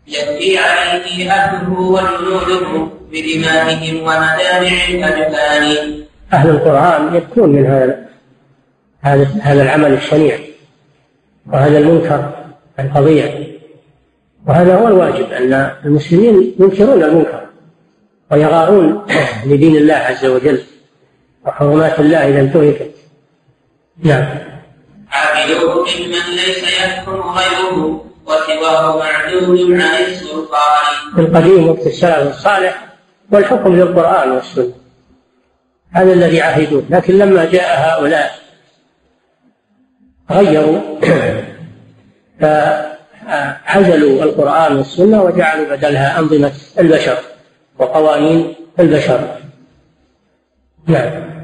[0.06, 5.94] يبكي عليه أهله وجنوده بدمائهم ومدامع الأجفان
[6.32, 8.04] أهل القرآن يبكون من هذا
[9.42, 10.38] هذا العمل الشنيع.
[11.52, 12.30] وهذا المنكر
[12.78, 13.44] الفظيع.
[14.46, 17.46] وهذا هو الواجب أن المسلمين ينكرون المنكر
[18.32, 19.06] ويغارون
[19.46, 20.62] لدين الله عز وجل
[21.46, 22.90] وحرمات الله إذا انتهكت.
[24.02, 24.26] نعم.
[25.10, 31.14] عابدوه ممن ليس يحكم غيره وسواه معدود عن السلطان.
[31.14, 32.86] في القديم وقت السلف الصالح
[33.30, 34.72] والحكم للقرآن والسنة.
[35.94, 38.43] هذا الذي عهدوه لكن لما جاء هؤلاء
[40.30, 40.80] غيروا
[43.66, 47.18] عزلوا القرآن والسنة وجعلوا بدلها أنظمة البشر
[47.78, 49.28] وقوانين البشر.
[50.86, 51.34] نعم.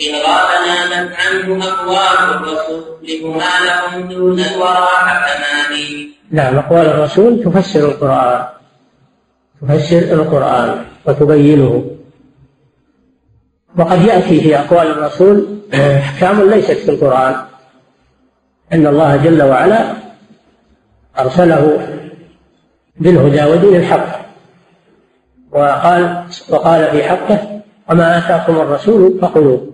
[0.00, 2.98] إن غاب نامت عنه أقوال الرسول
[3.66, 8.46] لهم دون الورى حكمان نعم أقوال الرسول تفسر القرآن.
[9.62, 11.90] تفسر القرآن وتبينه.
[13.78, 17.51] وقد يأتي في أقوال الرسول أحكام ليست في القرآن.
[18.72, 19.94] أن الله جل وعلا
[21.18, 21.88] أرسله
[22.96, 24.22] بالهدى ودين الحق.
[25.52, 27.60] وقال وقال في حقه
[27.90, 29.70] وما آتاكم الرسول فخذوه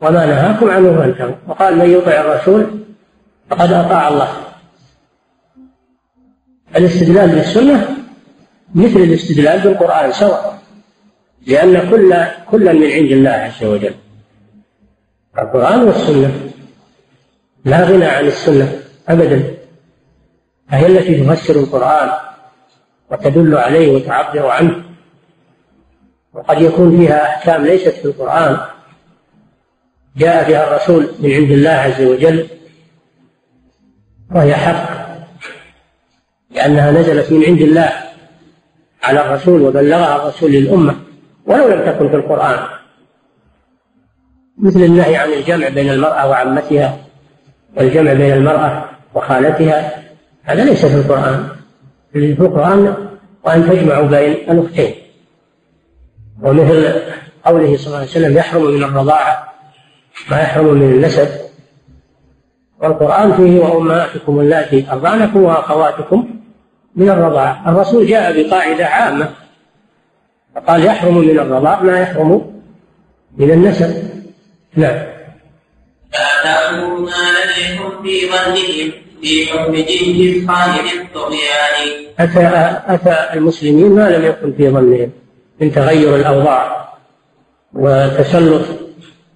[0.00, 1.34] وما نهاكم عنه فانتهوا.
[1.48, 2.66] وقال من يطع الرسول
[3.50, 4.28] فقد أطاع الله.
[6.76, 7.88] الاستدلال بالسنة
[8.74, 10.58] مثل الاستدلال بالقرآن سواء
[11.46, 12.14] لأن كل
[12.50, 13.94] كل من عند الله عز وجل
[15.38, 16.51] القرآن والسنة.
[17.64, 19.54] لا غنى عن السنة أبدا.
[20.70, 22.10] فهي التي تفسر القرآن
[23.10, 24.82] وتدل عليه وتعبر عنه.
[26.32, 28.58] وقد يكون فيها أحكام ليست في القرآن.
[30.16, 32.46] جاء بها الرسول من عند الله عز وجل
[34.30, 35.02] وهي حق
[36.50, 37.92] لأنها نزلت من عند الله
[39.02, 40.96] على الرسول وبلغها الرسول للأمة
[41.46, 42.66] ولو لم تكن في القرآن.
[44.58, 46.98] مثل النهي عن الجمع بين المرأة وعمتها
[47.76, 50.02] والجمع بين المرأة وخالتها
[50.42, 51.48] هذا ليس في القرآن.
[52.12, 52.94] في القرآن
[53.44, 54.94] وأن تجمعوا بين الأختين.
[56.42, 57.00] ومثل
[57.44, 59.52] قوله صلى الله عليه وسلم يحرم من الرضاعة
[60.30, 61.28] ما يحرم من النسب.
[62.80, 66.28] والقرآن فيه وأمهاتكم اللاتي أرضعنكم وأخواتكم
[66.96, 67.70] من الرضاعة.
[67.70, 69.30] الرسول جاء بقاعدة عامة.
[70.54, 72.62] فقال يحرم من الرضاع ما يحرم
[73.36, 74.12] من النسب.
[74.76, 75.11] نعم.
[76.46, 82.06] لم يكن في ظنهم في حكم جنس صاحب الطغيان.
[82.18, 85.10] أتى أتى المسلمين ما لم يكن في ظنهم.
[85.60, 86.92] من تغير الأوضاع
[87.72, 88.62] وتسلط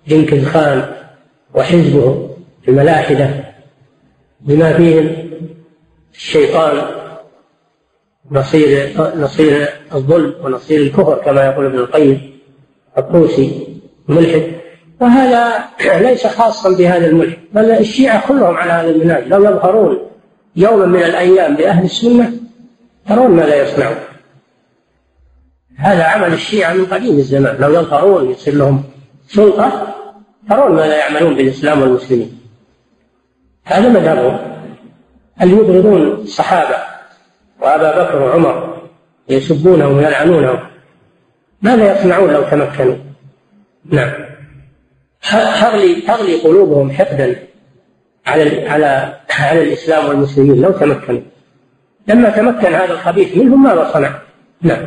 [0.08, 0.94] جنكز خان
[1.54, 2.36] وحزبه
[2.68, 3.30] الملاحدة
[4.40, 5.30] بما فيهم
[6.14, 6.82] الشيطان
[8.30, 12.38] نصير نصير الظلم ونصير الكفر كما يقول ابن القيم
[12.98, 13.66] الطوسي
[14.08, 14.52] ملحد.
[15.00, 15.64] وهذا
[16.00, 19.98] ليس خاصا بهذا الملحد بل الشيعة كلهم على هذا المنهج لو يظهرون
[20.56, 22.32] يوما من الأيام بأهل السنة
[23.08, 23.96] ترون ماذا يصنعون.
[25.76, 27.56] هذا عمل الشيعة من قديم الزمان.
[27.60, 28.82] لو يظهرون يصير لهم
[29.28, 29.94] سلطة
[30.48, 32.40] ترون ماذا يعملون بالإسلام والمسلمين.
[33.64, 34.38] هذا مذهبهم
[35.42, 36.76] أن يبغضون الصحابة
[37.60, 38.76] وأبا بكر وعمر
[39.28, 40.58] يسبونهم ويلعنونهم.
[41.62, 42.96] ماذا يصنعون لو تمكنوا؟
[43.84, 44.25] نعم.
[45.30, 47.46] تغلي تغلي قلوبهم حقدا
[48.26, 51.20] على على على الإسلام والمسلمين لو تمكنوا.
[52.08, 54.20] لما تمكن هذا الخبيث منهم ماذا صنع؟
[54.62, 54.86] نعم.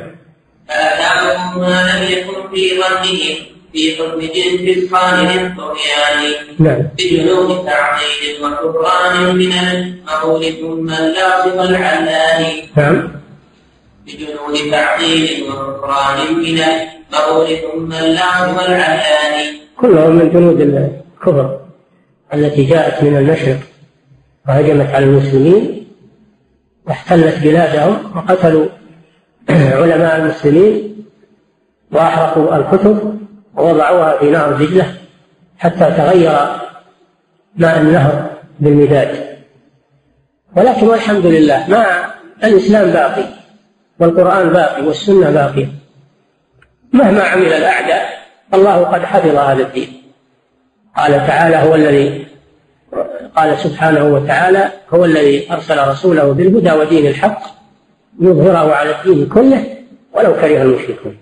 [0.68, 6.88] فأتاهم ما لم يكن في ظنهم في حكم جنس الصالح الطغيان نعم.
[6.98, 12.46] بجنوب تعطيل وكفران من المقول ثم اللافظ العلان
[12.78, 13.12] نعم.
[14.06, 21.60] بجنود تعطيل وكفران من المقول ثم اللافظ العلان كلهم من جنود الكفر
[22.34, 23.60] التي جاءت من المشرق
[24.48, 25.88] وهجمت على المسلمين
[26.88, 28.68] واحتلت بلادهم وقتلوا
[29.50, 31.06] علماء المسلمين
[31.92, 33.20] وأحرقوا الكتب
[33.56, 34.94] ووضعوها في نهر دجلة
[35.58, 36.32] حتى تغير
[37.56, 39.38] ماء النهر بالمداد
[40.56, 41.86] ولكن والحمد لله ما
[42.44, 43.24] الإسلام باقي
[44.00, 45.68] والقرآن باقي والسنة باقية.
[46.94, 48.19] مهما عمل الأعداء
[48.54, 50.02] الله قد حفظ هذا الدين.
[50.98, 52.28] قال تعالى هو الذي
[53.36, 57.42] قال سبحانه وتعالى هو الذي أرسل رسوله بالهدى ودين الحق
[58.22, 59.64] يظهره على الدين كله
[60.14, 61.18] ولو كره المشركون.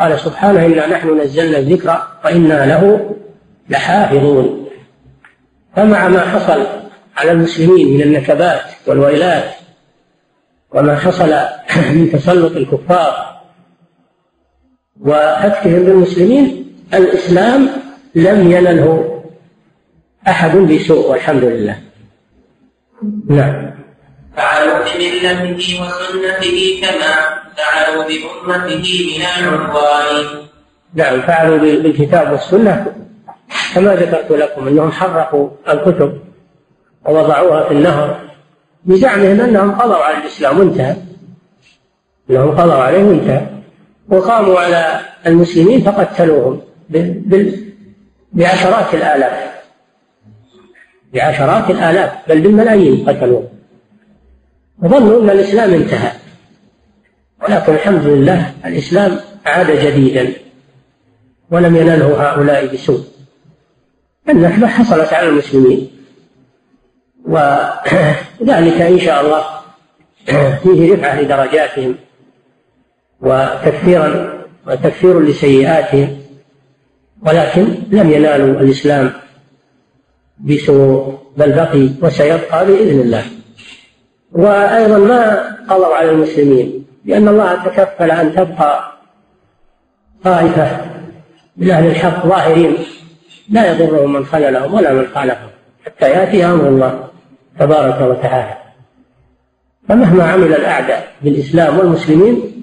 [0.00, 3.14] قال سبحانه إنا نحن نزلنا الذكر وإنا له
[3.68, 4.68] لحافظون.
[5.76, 6.66] فمع ما حصل
[7.16, 9.50] على المسلمين من النكبات والويلات
[10.70, 11.34] وما حصل
[11.76, 13.35] من تسلط الكفار
[15.00, 17.68] وفتكهم بالمسلمين الإسلام
[18.14, 19.22] لم ينله
[20.28, 21.78] أحد بسوء والحمد لله.
[23.28, 23.70] نعم.
[24.36, 27.12] فعلوا بملته وسنته كما
[27.56, 30.24] فعلوا بأمته من العدوان.
[30.94, 32.86] نعم فعلوا بالكتاب والسنة.
[33.74, 36.18] كما ذكرت لكم أنهم حرقوا الكتب
[37.06, 38.20] ووضعوها في النهر
[38.84, 40.96] بزعمهم أنهم قضوا على الإسلام وانتهى
[42.30, 43.55] أنهم قضوا عليه وانتهى
[44.08, 46.60] وقاموا على المسلمين فقتلوهم
[48.32, 49.56] بعشرات الآلاف.
[51.14, 53.48] بعشرات الآلاف بل بالملايين قتلوهم
[54.82, 56.12] وظنوا أن الإسلام انتهى.
[57.42, 60.32] ولكن الحمد لله الإسلام عاد جديدا
[61.50, 63.04] ولم يناله هؤلاء بسوء.
[64.28, 65.90] النكبة حصلت على المسلمين.
[67.24, 69.44] وذلك إن شاء الله
[70.62, 71.96] فيه رفعة لدرجاتهم.
[73.20, 76.18] وتكفيرا وتكفير لسيئاتهم
[77.26, 79.12] ولكن لم ينالوا الإسلام
[80.38, 83.24] بسوء بل بقي وسيبقى بإذن الله.
[84.32, 88.92] وأيضا ما قضوا على المسلمين لأن الله تكفل أن تبقى
[90.24, 90.80] طائفة
[91.56, 92.76] من أهل الحق ظاهرين
[93.48, 95.48] لا يضرهم من خذلهم ولا من خالفهم
[95.86, 97.08] حتى يأتي أمر الله
[97.58, 98.56] تبارك وتعالى.
[99.88, 102.55] فمهما عمل الأعداء بالإسلام والمسلمين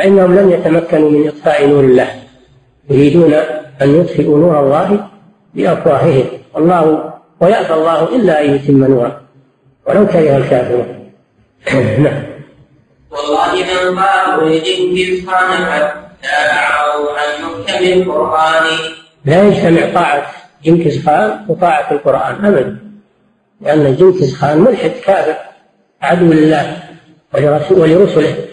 [0.00, 2.08] فإنهم لن يتمكنوا من إطفاء نور الله
[2.90, 3.34] يريدون
[3.82, 5.08] أن يطفئوا نور الله
[5.54, 6.24] بأفواههم.
[6.54, 9.20] والله ويأبى الله إلا أن يتم نوره
[9.86, 11.10] ولو كره الكافرون.
[12.04, 12.22] نعم.
[13.10, 18.64] والله من قالوا لجنكيز خان حتى أعرضوا عن محكم القرآن.
[19.24, 20.26] لا يجتمع طاعة
[20.64, 22.78] جنكيز خان وطاعة القرآن أبدا
[23.60, 25.36] لأن جنكيز خان ملحد كافر
[26.02, 26.76] عدو لله
[27.70, 28.49] ولرسله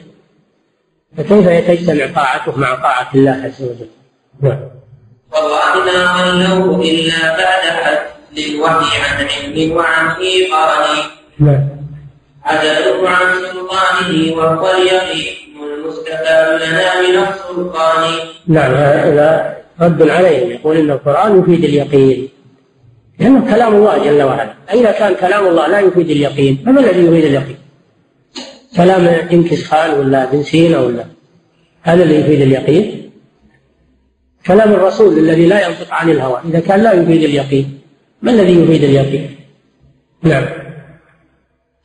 [1.17, 3.89] فكيف تجتمع طاعته مع طاعة الله عز وجل؟
[4.41, 4.59] نعم.
[5.33, 7.99] والله ما ولوا إلا بعد حد
[8.37, 10.97] للوحي عن علم وعن إيقان
[11.39, 11.69] نعم.
[12.43, 15.37] عدلوا عن سلطانه وهو اليقين
[15.87, 18.13] المستفاد لنا من السلطان.
[18.47, 22.29] نعم هذا رد عليهم يقول إن القرآن يفيد اليقين.
[23.19, 24.53] لأنه كلام الله جل وعلا.
[24.73, 27.57] اذا كان كلام الله لا يفيد اليقين؟ فما الذي يفيد اليقين؟
[28.75, 31.05] كلام جنكيز خان ولا بن سينا ولا.
[31.81, 33.11] هذا اللي يفيد اليقين.
[34.47, 37.79] كلام الرسول الذي لا ينطق عن الهوى إذا كان لا يفيد اليقين
[38.21, 39.39] ما الذي يفيد اليقين؟
[40.23, 40.45] نعم.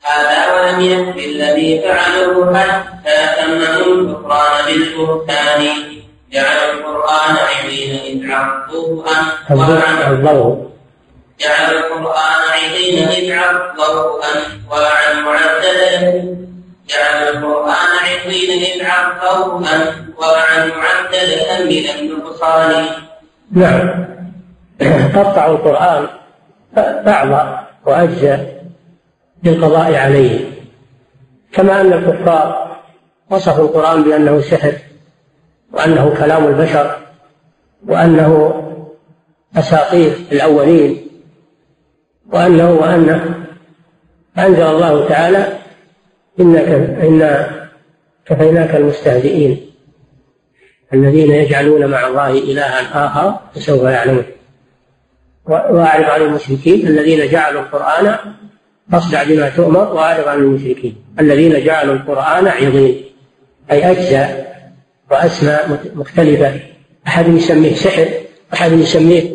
[0.03, 5.65] هذا ولم يكفي الذي فعله حتى تمموا الكفران بالبهتان
[6.33, 9.05] جعل القرآن عظيم إذ عرضوه
[11.39, 16.23] جعل القرآن عظيم إذ عرضوه أنواعا معددة.
[16.89, 22.85] جعل القرآن عظيم إذ عرضوه أنواعا معددة من النقصان.
[23.51, 24.05] نعم.
[25.15, 26.07] قطعوا القرآن
[27.05, 28.63] بعض وأجزاء
[29.43, 30.51] للقضاء عليه.
[31.53, 32.77] كما أن الكفار
[33.29, 34.73] وصفوا القرآن بأنه سحر
[35.71, 36.97] وأنه كلام البشر
[37.87, 38.63] وأنه
[39.57, 41.07] أساطير الأولين
[42.31, 43.45] وأنه وأنه
[44.37, 45.62] أنزل الله تعالى
[46.39, 46.67] إنك
[47.03, 47.63] إنا
[48.25, 49.71] كفيناك المستهزئين
[50.93, 54.23] الذين يجعلون مع الله إلها آخر فسوف يعلمون.
[55.45, 58.15] وأعرف عن المشركين الذين جعلوا القرآن
[58.91, 62.95] فاصدع بما تؤمر وأعرض عن المشركين الذين جعلوا القرآن عظيم
[63.71, 64.53] أي أجزاء
[65.11, 66.59] وأسماء مختلفة.
[67.07, 68.07] أحد يسميه سحر
[68.53, 69.31] أحد يسميه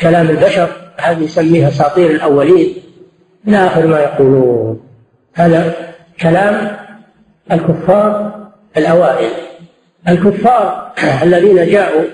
[0.00, 2.74] كلام البشر أحد يسميه أساطير الأولين
[3.48, 4.80] إلى آخر ما يقولون.
[5.34, 5.74] هذا
[6.20, 6.76] كلام
[7.52, 8.40] الكفار
[8.76, 9.30] الأوائل.
[10.08, 12.04] الكفار الذين جاءوا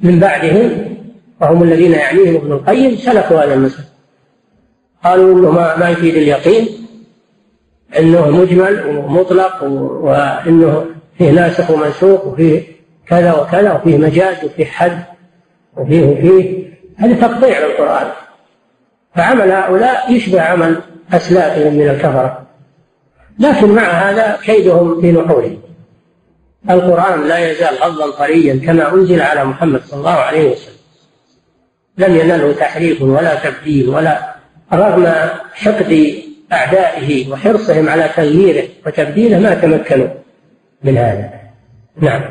[0.00, 0.96] من بعدهم
[1.40, 3.84] وهم الذين يعنيهم ابن القيم سلكوا هذا المسلك
[5.04, 6.68] قالوا إنه ما, ما يفيد اليقين
[7.98, 9.62] إنه مجمل ومطلق
[10.02, 10.86] وإنه
[11.18, 12.62] فيه ناسخ ومنسوخ وفيه
[13.06, 14.98] كذا وكذا وفيه مجاز وفيه حد
[15.76, 16.66] وفيه وفيه.
[16.96, 18.06] هذا تقطيع للقرآن
[19.14, 20.80] فعمل هؤلاء يشبه عمل
[21.12, 22.45] أسلافهم من الكفرة.
[23.38, 25.62] لكن مع هذا كيدهم في نحورهم.
[26.70, 30.76] القرآن لا يزال غضا طريا كما أنزل على محمد صلى الله عليه وسلم.
[31.98, 34.34] لم ينله تحريف ولا تبديل ولا
[34.72, 35.06] رغم
[35.54, 36.22] حقد
[36.52, 40.08] أعدائه وحرصهم على تغييره وتبديله ما تمكنوا
[40.82, 41.30] من هذا.
[41.96, 42.22] نعم.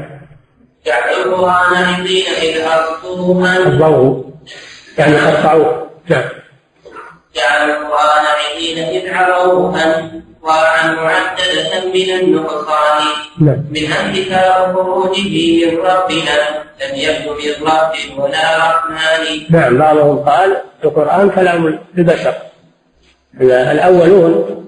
[0.86, 4.26] جعل القرآن عندنا إذ أرضوها الضوء
[4.97, 6.30] يعني قطعوه نعم.
[7.36, 10.12] جعل القرآن عندنا إذ عروها
[10.46, 13.04] وعن معددة من النقصان.
[13.41, 13.64] نعم.
[13.72, 16.38] منها انتفاء خروجه من ربنا.
[16.82, 19.41] لم يكن من رب ولا رحمن.
[19.50, 22.34] نعم بعضهم قال القرآن كلام البشر
[23.41, 24.66] الأولون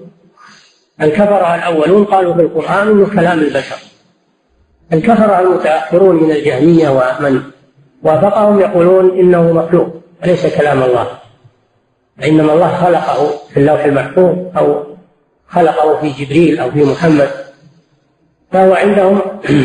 [1.02, 3.76] الكفرة الأولون قالوا في القرآن أنه كلام البشر
[4.92, 7.42] الكفرة المتأخرون من الجهمية ومن
[8.02, 9.88] وافقهم يقولون إنه مخلوق
[10.22, 11.06] وليس كلام الله.
[12.24, 14.87] إنما الله خلقه في اللوح المحفوظ أو
[15.50, 17.30] خلقه في جبريل أو في محمد
[18.52, 19.20] فهو عندهم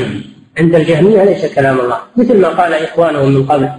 [0.59, 3.69] عند الجهمية ليس كلام الله مثل ما قال إخوانهم من قبل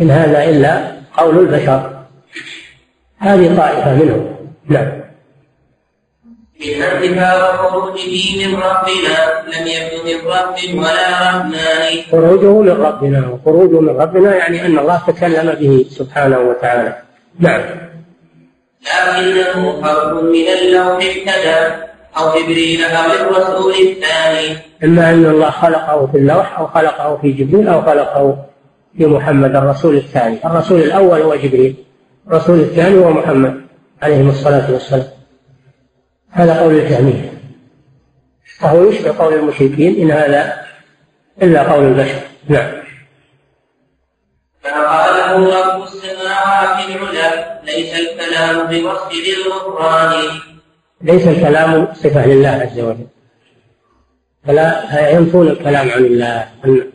[0.00, 2.00] إن هذا إلا قول البشر.
[3.18, 4.36] هذه طائفة منهم.
[4.68, 5.00] نعم.
[6.60, 9.16] من انتفاء خروجه من ربنا
[9.46, 15.02] لم يكن من رب ولا رحمن خروجه من ربنا وخروجه من ربنا يعني أن الله
[15.06, 17.02] تكلم به سبحانه وتعالى.
[17.38, 17.89] نعم.
[18.82, 24.58] لكنه حرف من اللوح ابتدى أو جبريل أو الرسول الثاني.
[24.84, 28.46] إما أن الله خلقه في اللوح أو خلقه في جبريل أو خلقه
[28.98, 30.38] في محمد الرسول الثاني.
[30.44, 31.74] الرسول الأول هو جبريل
[32.28, 33.66] الرسول الثاني هو محمد
[34.02, 35.08] عليه الصلاة والسلام.
[36.30, 37.32] هذا قول الجهمية.
[38.62, 40.60] وهو يشبه قول المشركين إن هذا
[41.42, 42.20] إلا قول البشر.
[42.48, 42.80] نعم.
[44.62, 50.12] فقاله رب السماوات العلى ليس الكلام بوصف ذي الغفران.
[51.02, 53.06] ليس الكلام صفة لله عز وجل.
[54.46, 56.48] فلا ينفون الكلام عن الله.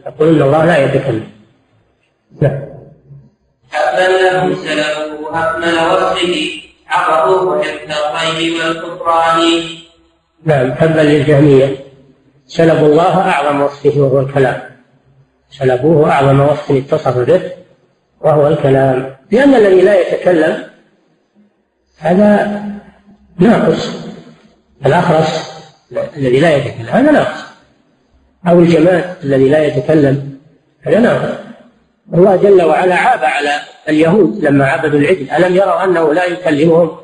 [0.07, 1.27] يقولون الله لا يتكلم.
[2.41, 2.59] نعم.
[3.71, 6.35] حبا له سلبه أكمل وصفه.
[6.87, 9.39] عرفوه حفظ الغيب والكفران.
[10.45, 10.73] نعم.
[10.73, 11.75] حبا للجهمية.
[12.47, 14.61] سلبوا الله أعظم وصفه وهو الكلام.
[15.51, 17.64] سلبوه أعظم وصف اتصف به.
[18.25, 19.15] وهو الكلام.
[19.31, 20.63] لأن الذي لا يتكلم
[21.97, 22.61] هذا
[23.39, 24.05] ناقص.
[24.85, 25.61] الأخرس
[26.17, 27.45] الذي لا يتكلم هذا ناقص.
[28.47, 30.39] أو الجماد الذي لا يتكلم
[30.81, 31.37] هذا ناقص.
[32.13, 33.59] الله جل وعلا عاب على
[33.89, 35.31] اليهود لما عبدوا العجل.
[35.31, 36.97] ألم يروا أنه لا يكلمهم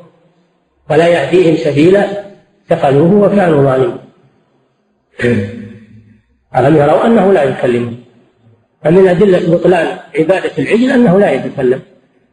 [0.90, 2.06] ولا يهديهم سبيلا؟
[2.70, 3.98] اتخذوه وكانوا ظالمين.
[6.56, 8.01] ألم يروا أنه لا يكلمهم؟
[8.84, 11.82] فمن أدلة بطلان عبادة العجل أنه لا يتكلم.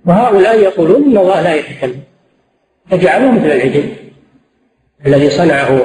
[0.06, 2.00] وهؤلاء يقولون إن الله لا يتكلم.
[2.90, 3.94] فجعلوه مثل العجل
[5.06, 5.82] الذي صنعه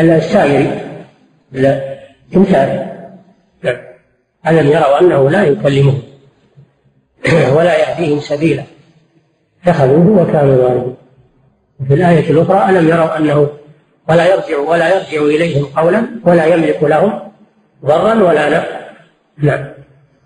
[0.00, 0.80] السامري
[2.32, 2.86] تمثال
[3.62, 3.76] نعم.
[4.48, 6.02] ألم يروا أنه لا يكلمهم
[7.56, 8.62] ولا يهديهم سبيلا.
[9.62, 10.96] اتخذوه وكانوا ظالمين.
[11.80, 13.48] وفي الآية الأخرى ألم يروا أنه
[14.08, 17.20] ولا يرجع ولا يرجع إليهم قولا ولا يملك لهم
[17.84, 18.89] ضرا ولا نفعا
[19.38, 19.68] نعم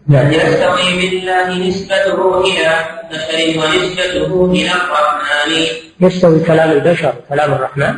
[0.09, 2.71] نعم يستوي بالله نسبته إلى
[3.11, 5.67] بشر ونسبته إلى الرحمن.
[6.01, 7.95] يستوي كلام البشر كلام الرحمن.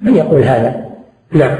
[0.00, 0.84] من يقول هذا؟
[1.32, 1.58] نعم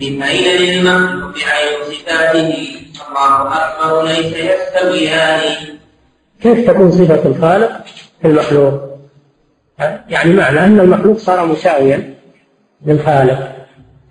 [0.00, 2.68] من أين للمخلوق عين صفاته؟
[3.08, 5.40] الله أكبر ليس يستويان
[6.42, 7.84] كيف تكون صفة الخالق
[8.22, 8.80] في المخلوق؟
[10.08, 12.14] يعني معنى أن المخلوق صار مساويا
[12.86, 13.52] للخالق.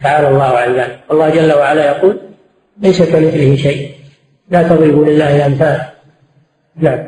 [0.04, 2.20] تعالى الله عن ذلك الله جل وعلا يقول
[2.84, 3.92] ليس كمثله شيء.
[4.50, 5.82] لا تضربوا لله الأمثال.
[6.76, 7.00] نعم.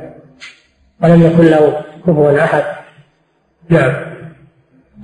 [1.03, 2.63] ولم يكن له كفوا أحد.
[3.69, 3.93] نعم.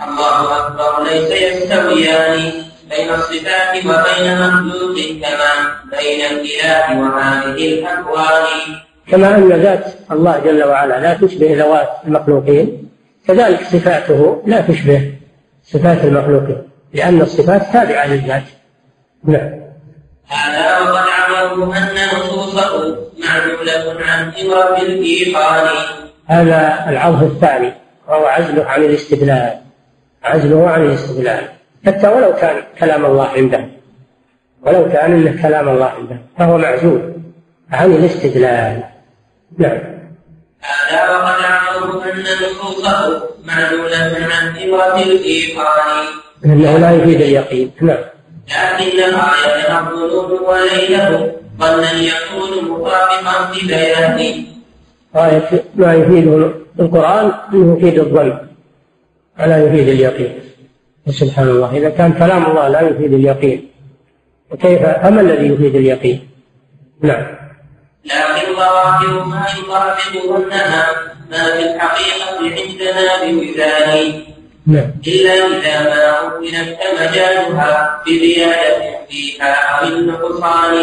[0.07, 1.03] الله أكبر.
[1.03, 2.51] ليس يستويان
[2.89, 5.51] بين الصفات وبين مخلوق كما
[5.91, 8.45] بين الإله وهذه الأكوان.
[9.07, 12.89] كما أن ذات الله جل وعلا لا تشبه ذوات المخلوقين
[13.27, 15.13] كذلك صفاته لا تشبه
[15.63, 16.63] صفات المخلوقين
[16.93, 18.43] لأن الصفات تابعة للذات.
[19.23, 19.60] نعم.
[20.31, 25.67] هذا وقد عمروا أن نصوصه معزولة عن إمرة الإيقان.
[26.27, 27.73] هذا العرض الثاني
[28.07, 29.61] وهو عزله عن الاستدلال.
[30.23, 31.49] عزله عن الاستدلال.
[31.85, 33.65] حتى ولو كان كلام الله عنده
[34.61, 37.13] ولو كان انه كلام الله عنده فهو معزول
[37.71, 38.83] عن الاستدلال.
[39.57, 39.79] نعم.
[40.61, 46.05] هذا وقد عمروا أن نصوصه معزولة عن إمرة الإيقان.
[46.45, 47.71] إنه لا يفيد اليقين.
[47.81, 47.97] نعم.
[48.47, 53.51] لكن الآية الظنون وليله ظنا يكون مطابقا
[55.15, 58.37] غاية ما يفيده القرآن يفيد الظن
[59.39, 60.39] ولا يفيد اليقين
[61.09, 63.69] سبحان الله إذا كان كلام الله لا يفيد اليقين
[64.51, 66.29] وكيف أما الذي يفيد اليقين
[67.01, 67.25] نعم
[68.05, 70.87] لكن ظواهر ما يطابقهنها
[71.31, 74.30] ما في الحقيقة عندنا بوزان
[74.71, 74.91] نعم.
[75.07, 80.75] إلا إذا ما أمكنت مجالها بزيادة فيها أو النقصان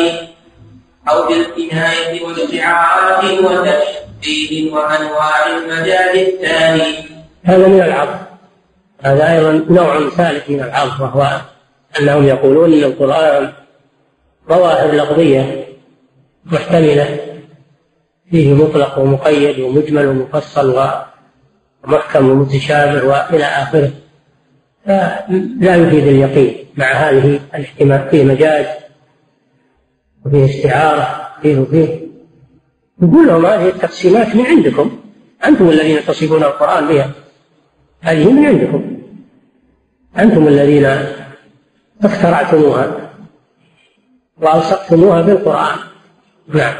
[1.10, 6.94] أو بالكناية والاستعارة وتشبيه وأنواع المجال الثاني.
[7.44, 8.18] هذا من العرض
[9.02, 11.40] هذا أيضا نوع ثالث من العرض وهو
[12.00, 13.52] أنهم يقولون أن القرآن
[14.48, 15.68] ظواهر لفظية
[16.44, 17.18] محتملة
[18.30, 20.74] فيه مطلق ومقيد ومجمل ومفصل
[21.88, 23.90] ومحكم ومتشابه وإلى آخره.
[24.86, 28.66] فلا يفيد اليقين مع هذه الاحتمال فيه مجاز
[30.26, 32.08] وفيه استعارة فيه وفيه.
[33.02, 35.00] يقول لهم هذه التقسيمات من عندكم؟
[35.44, 37.10] أنتم الذين تصفون القرآن بها.
[38.00, 38.98] هذه من عندكم.
[40.18, 40.98] أنتم الذين
[42.04, 43.10] اخترعتموها
[44.36, 45.76] وألصقتموها بالقرآن.
[46.48, 46.74] نعم.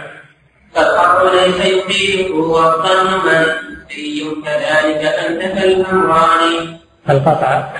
[0.75, 6.77] فالحق ليس يفيده والظن منفي كذلك أنت كالأمران
[7.10, 7.73] القطع.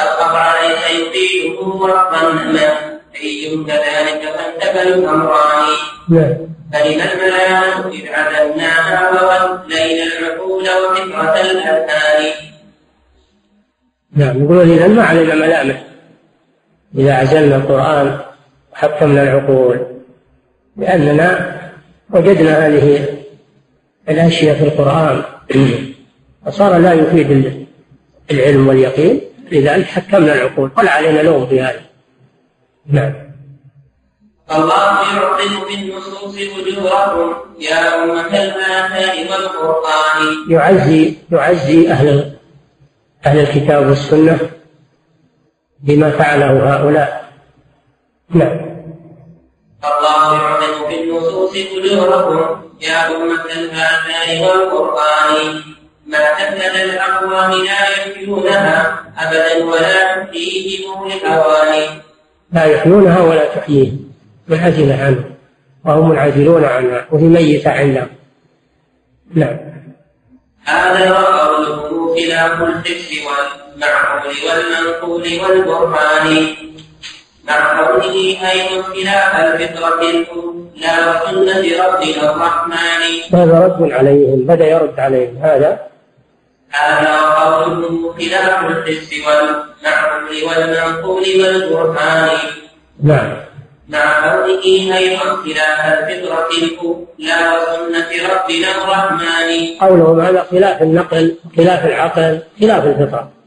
[0.00, 2.92] القطع ليس وقتا ما
[3.22, 5.68] أي كذلك فانتفى الأمران
[6.08, 6.34] نعم.
[6.72, 12.32] فإن الملامة إذ عزلناها وولينا العقول وفكرة الأذهان
[14.16, 14.44] نعم.
[14.44, 15.82] يقولون إذا ما علينا ملامح.
[16.98, 18.18] إذا عزلنا القرآن
[18.72, 19.86] وحكمنا العقول.
[20.76, 21.58] لأننا
[22.10, 23.21] وجدنا هذه
[24.08, 25.22] الأشياء في القرآن.
[26.46, 27.66] فصار لا يفيد
[28.30, 29.20] العلم واليقين.
[29.52, 30.70] لذلك حكمنا العقول.
[30.70, 31.80] قل علينا لوم في هذا.
[32.86, 33.12] نعم.
[34.50, 40.50] الله يعظم بالنصوص وجوهكم يا أمة الآثار والقرآن.
[40.50, 42.32] يعزي يعزي أهل
[43.26, 44.38] أهل الكتاب والسنة
[45.80, 47.32] بما فعله هؤلاء.
[48.30, 48.60] نعم.
[49.84, 55.62] الله يعظم بالنصوص وجوهكم يا أمة الآثار والقرآن.
[56.06, 61.86] ما تبلد الأقوام لا ينكرونها أبدا ولا تحييهم للأواني
[62.52, 64.12] لا يحيونها ولا تحييهم.
[64.48, 65.24] منعزلة عنه
[65.84, 68.08] وهم منعزلون عنها وهي ميتة عندهم
[69.34, 69.58] نعم.
[70.64, 76.46] هذا وقوله خلاف الحس والمعقول والمنقول والبرهان.
[77.48, 80.02] مع قوله أيضا خلاف الفطرة
[80.76, 83.02] لا وسنة ربنا الرحمن.
[83.34, 85.80] هذا رد عليهم بدأ يرد عليهم هذا؟
[86.70, 92.38] هذا وقوله خلاف الحس والمعقول والمنقول والبرهان
[93.02, 93.36] نعم.
[93.88, 94.64] مع قوله
[94.98, 99.50] أيضا خلاف الفطرة لا وسنة ربنا الرحمن.
[99.80, 103.41] قولهم هذا خلاف النقل خلاف العقل خلاف الفطرة.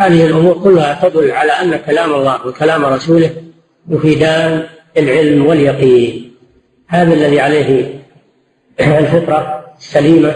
[0.00, 3.30] هذه الأمور كلها تدل على أن كلام الله وكلام رسوله
[3.88, 4.66] يفيدان
[4.96, 6.34] العلم واليقين.
[6.88, 8.00] هذا الذي عليه
[8.80, 10.34] الفطرة السليمة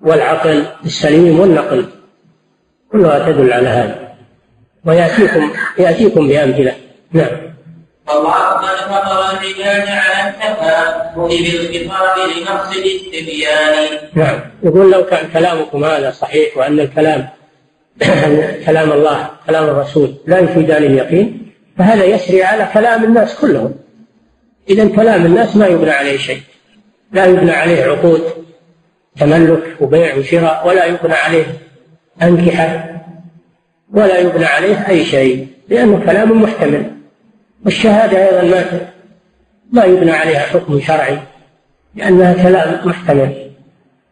[0.00, 1.84] والعقل السليم والنقل.
[2.92, 4.14] كلها تدل على هذا.
[4.84, 6.74] ويأتيكم يأتيكم بأمثلة.
[7.12, 7.48] نعم.
[8.08, 14.40] والله قد فطر الرجال على التفاهم بالخطاب لنقص الاستبيان نعم.
[14.62, 17.28] يقول لو كان كلامكم هذا صحيح وأن الكلام
[18.66, 23.74] كلام الله كلام الرسول لا يفيدان اليقين فهذا يسري على كلام الناس كلهم.
[24.70, 26.40] إذا كلام الناس ما يبنى عليه شيء
[27.12, 28.22] لا يبنى عليه عقود
[29.16, 31.46] تملك وبيع وشراء ولا يبنى عليه
[32.22, 32.94] أنكحة
[33.92, 36.90] ولا يبنى عليه أي شيء لأنه كلام محتمل.
[37.64, 38.64] والشهادة أيضا ما
[39.72, 41.18] ما يبنى عليها حكم شرعي
[41.94, 43.50] لأنها كلام محتمل.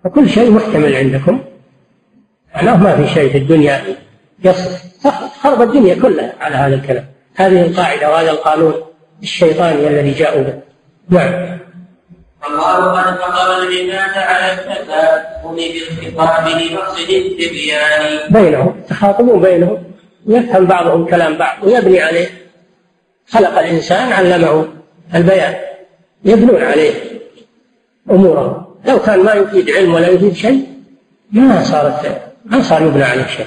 [0.05, 1.41] فكل شيء محتمل عندكم.
[2.57, 3.83] معناه ما في شيء في الدنيا.
[4.45, 4.83] يصف
[5.43, 7.05] خرب الدنيا كلها على هذا الكلام.
[7.35, 8.75] هذه القاعدة وهذا القانون
[9.23, 10.55] الشيطاني الذي جاءوا به.
[11.09, 11.59] نعم.
[12.49, 18.33] الله قد فطر العباد على التفاهم بالخطاب لمقصد التبيان.
[18.33, 19.85] بينهم تخاطبون بينهم.
[20.27, 22.29] يفهم بعضهم كلام بعض ويبني عليه.
[23.29, 24.69] خلق الإنسان علمه
[25.15, 25.55] البيان.
[26.25, 26.93] يبنون عليه
[28.11, 30.67] أمورهم لو كان ما يفيد علم ولا يفيد شيء
[31.33, 33.47] ما صارت ما صار يبنى عليه شيء.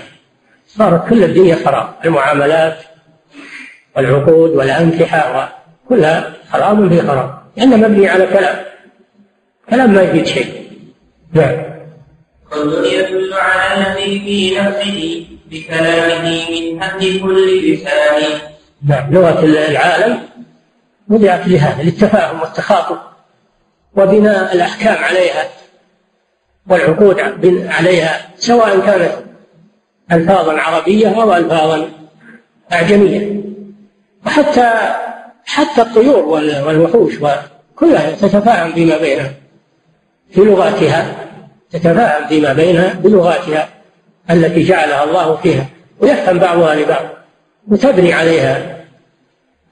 [0.68, 2.78] صارت كل الدنيا خراب المعاملات
[3.96, 5.50] والعقود والأنكحة
[5.90, 8.66] كلها خراب في خراب لأنه مبني على كلام.
[9.70, 10.70] كلام ما يفيد شيء.
[11.34, 11.58] نعم.
[12.52, 18.22] كل يدل على الذي في نفسه بكلامه من هد كل لسان
[18.88, 19.14] نعم.
[19.14, 20.20] لغة العالم
[21.10, 22.98] وضعت لهذا للتفاهم والتخاطب
[23.96, 25.50] وبناء الأحكام عليها.
[26.68, 27.20] والعقود
[27.70, 29.12] عليها سواء كانت
[30.12, 31.90] ألفاظا عربية أو ألفاظا
[32.74, 33.42] أعجمية.
[34.26, 34.72] وحتى
[35.46, 36.26] حتى الطيور
[36.66, 37.14] والوحوش
[37.76, 39.32] كلها تتفاهم فيما بينها
[40.32, 41.16] في لغاتها
[41.72, 43.70] تتفاهم فيما بينها بلغاتها
[44.32, 45.66] التي جعلها الله فيها
[46.00, 47.06] ويفهم بعضها لبعض
[47.68, 48.86] وتبني عليها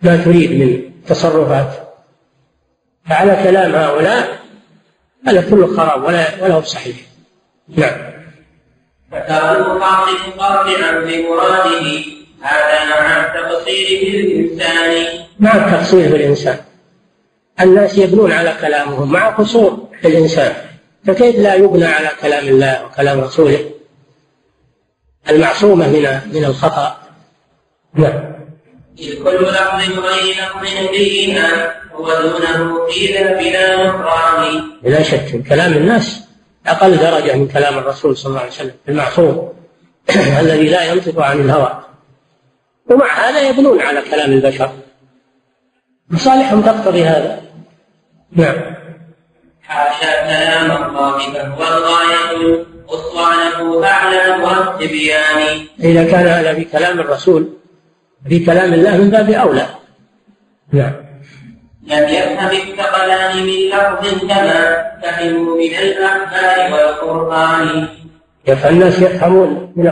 [0.01, 1.69] ما تريد من تصرفات.
[3.09, 4.39] فعلى كلام هؤلاء
[5.26, 6.95] هذا كله خراب ولا ولا هو صحيح.
[7.69, 8.18] نعم.
[9.14, 12.03] المخاطب قاطعا بمراده
[12.41, 16.60] هذا مع التقصير بالإنسان مع التقصير بالإنسان
[17.61, 20.53] الناس يبنون على كلامهم مع قصور في الإنسان.
[21.06, 23.69] فكيف لا يبنى على كلام الله وكلام رسوله؟
[25.30, 26.98] المعصومة من من الخطأ.
[27.94, 28.38] نعم.
[28.99, 36.28] إذ كل لفظ غير لفظ نبينا ودونه قيل بلا نكران بلا شك كلام الناس.
[36.68, 39.53] أقل درجة من كلام الرسول صلى الله عليه وسلم المعصوم
[40.41, 41.84] الذي لا ينطق عن الهوى.
[42.90, 44.72] ومع هذا يبنون على كلام البشر.
[46.10, 47.41] مصالحهم تقتضي هذا.
[48.32, 48.56] نعم.
[49.61, 54.28] حاشا كلام الله فهو الغاية؟ أسوانه أعلى
[55.80, 57.49] إذا كان هذا في كلام الرسول
[58.30, 59.65] في كلام الله من باب أولى.
[60.72, 61.06] نعم.
[61.88, 64.61] لم يفهم الثقلان من لفظ كما
[65.01, 67.88] فهموا من الأخبار والقرآن.
[68.69, 69.91] الناس يفهمون من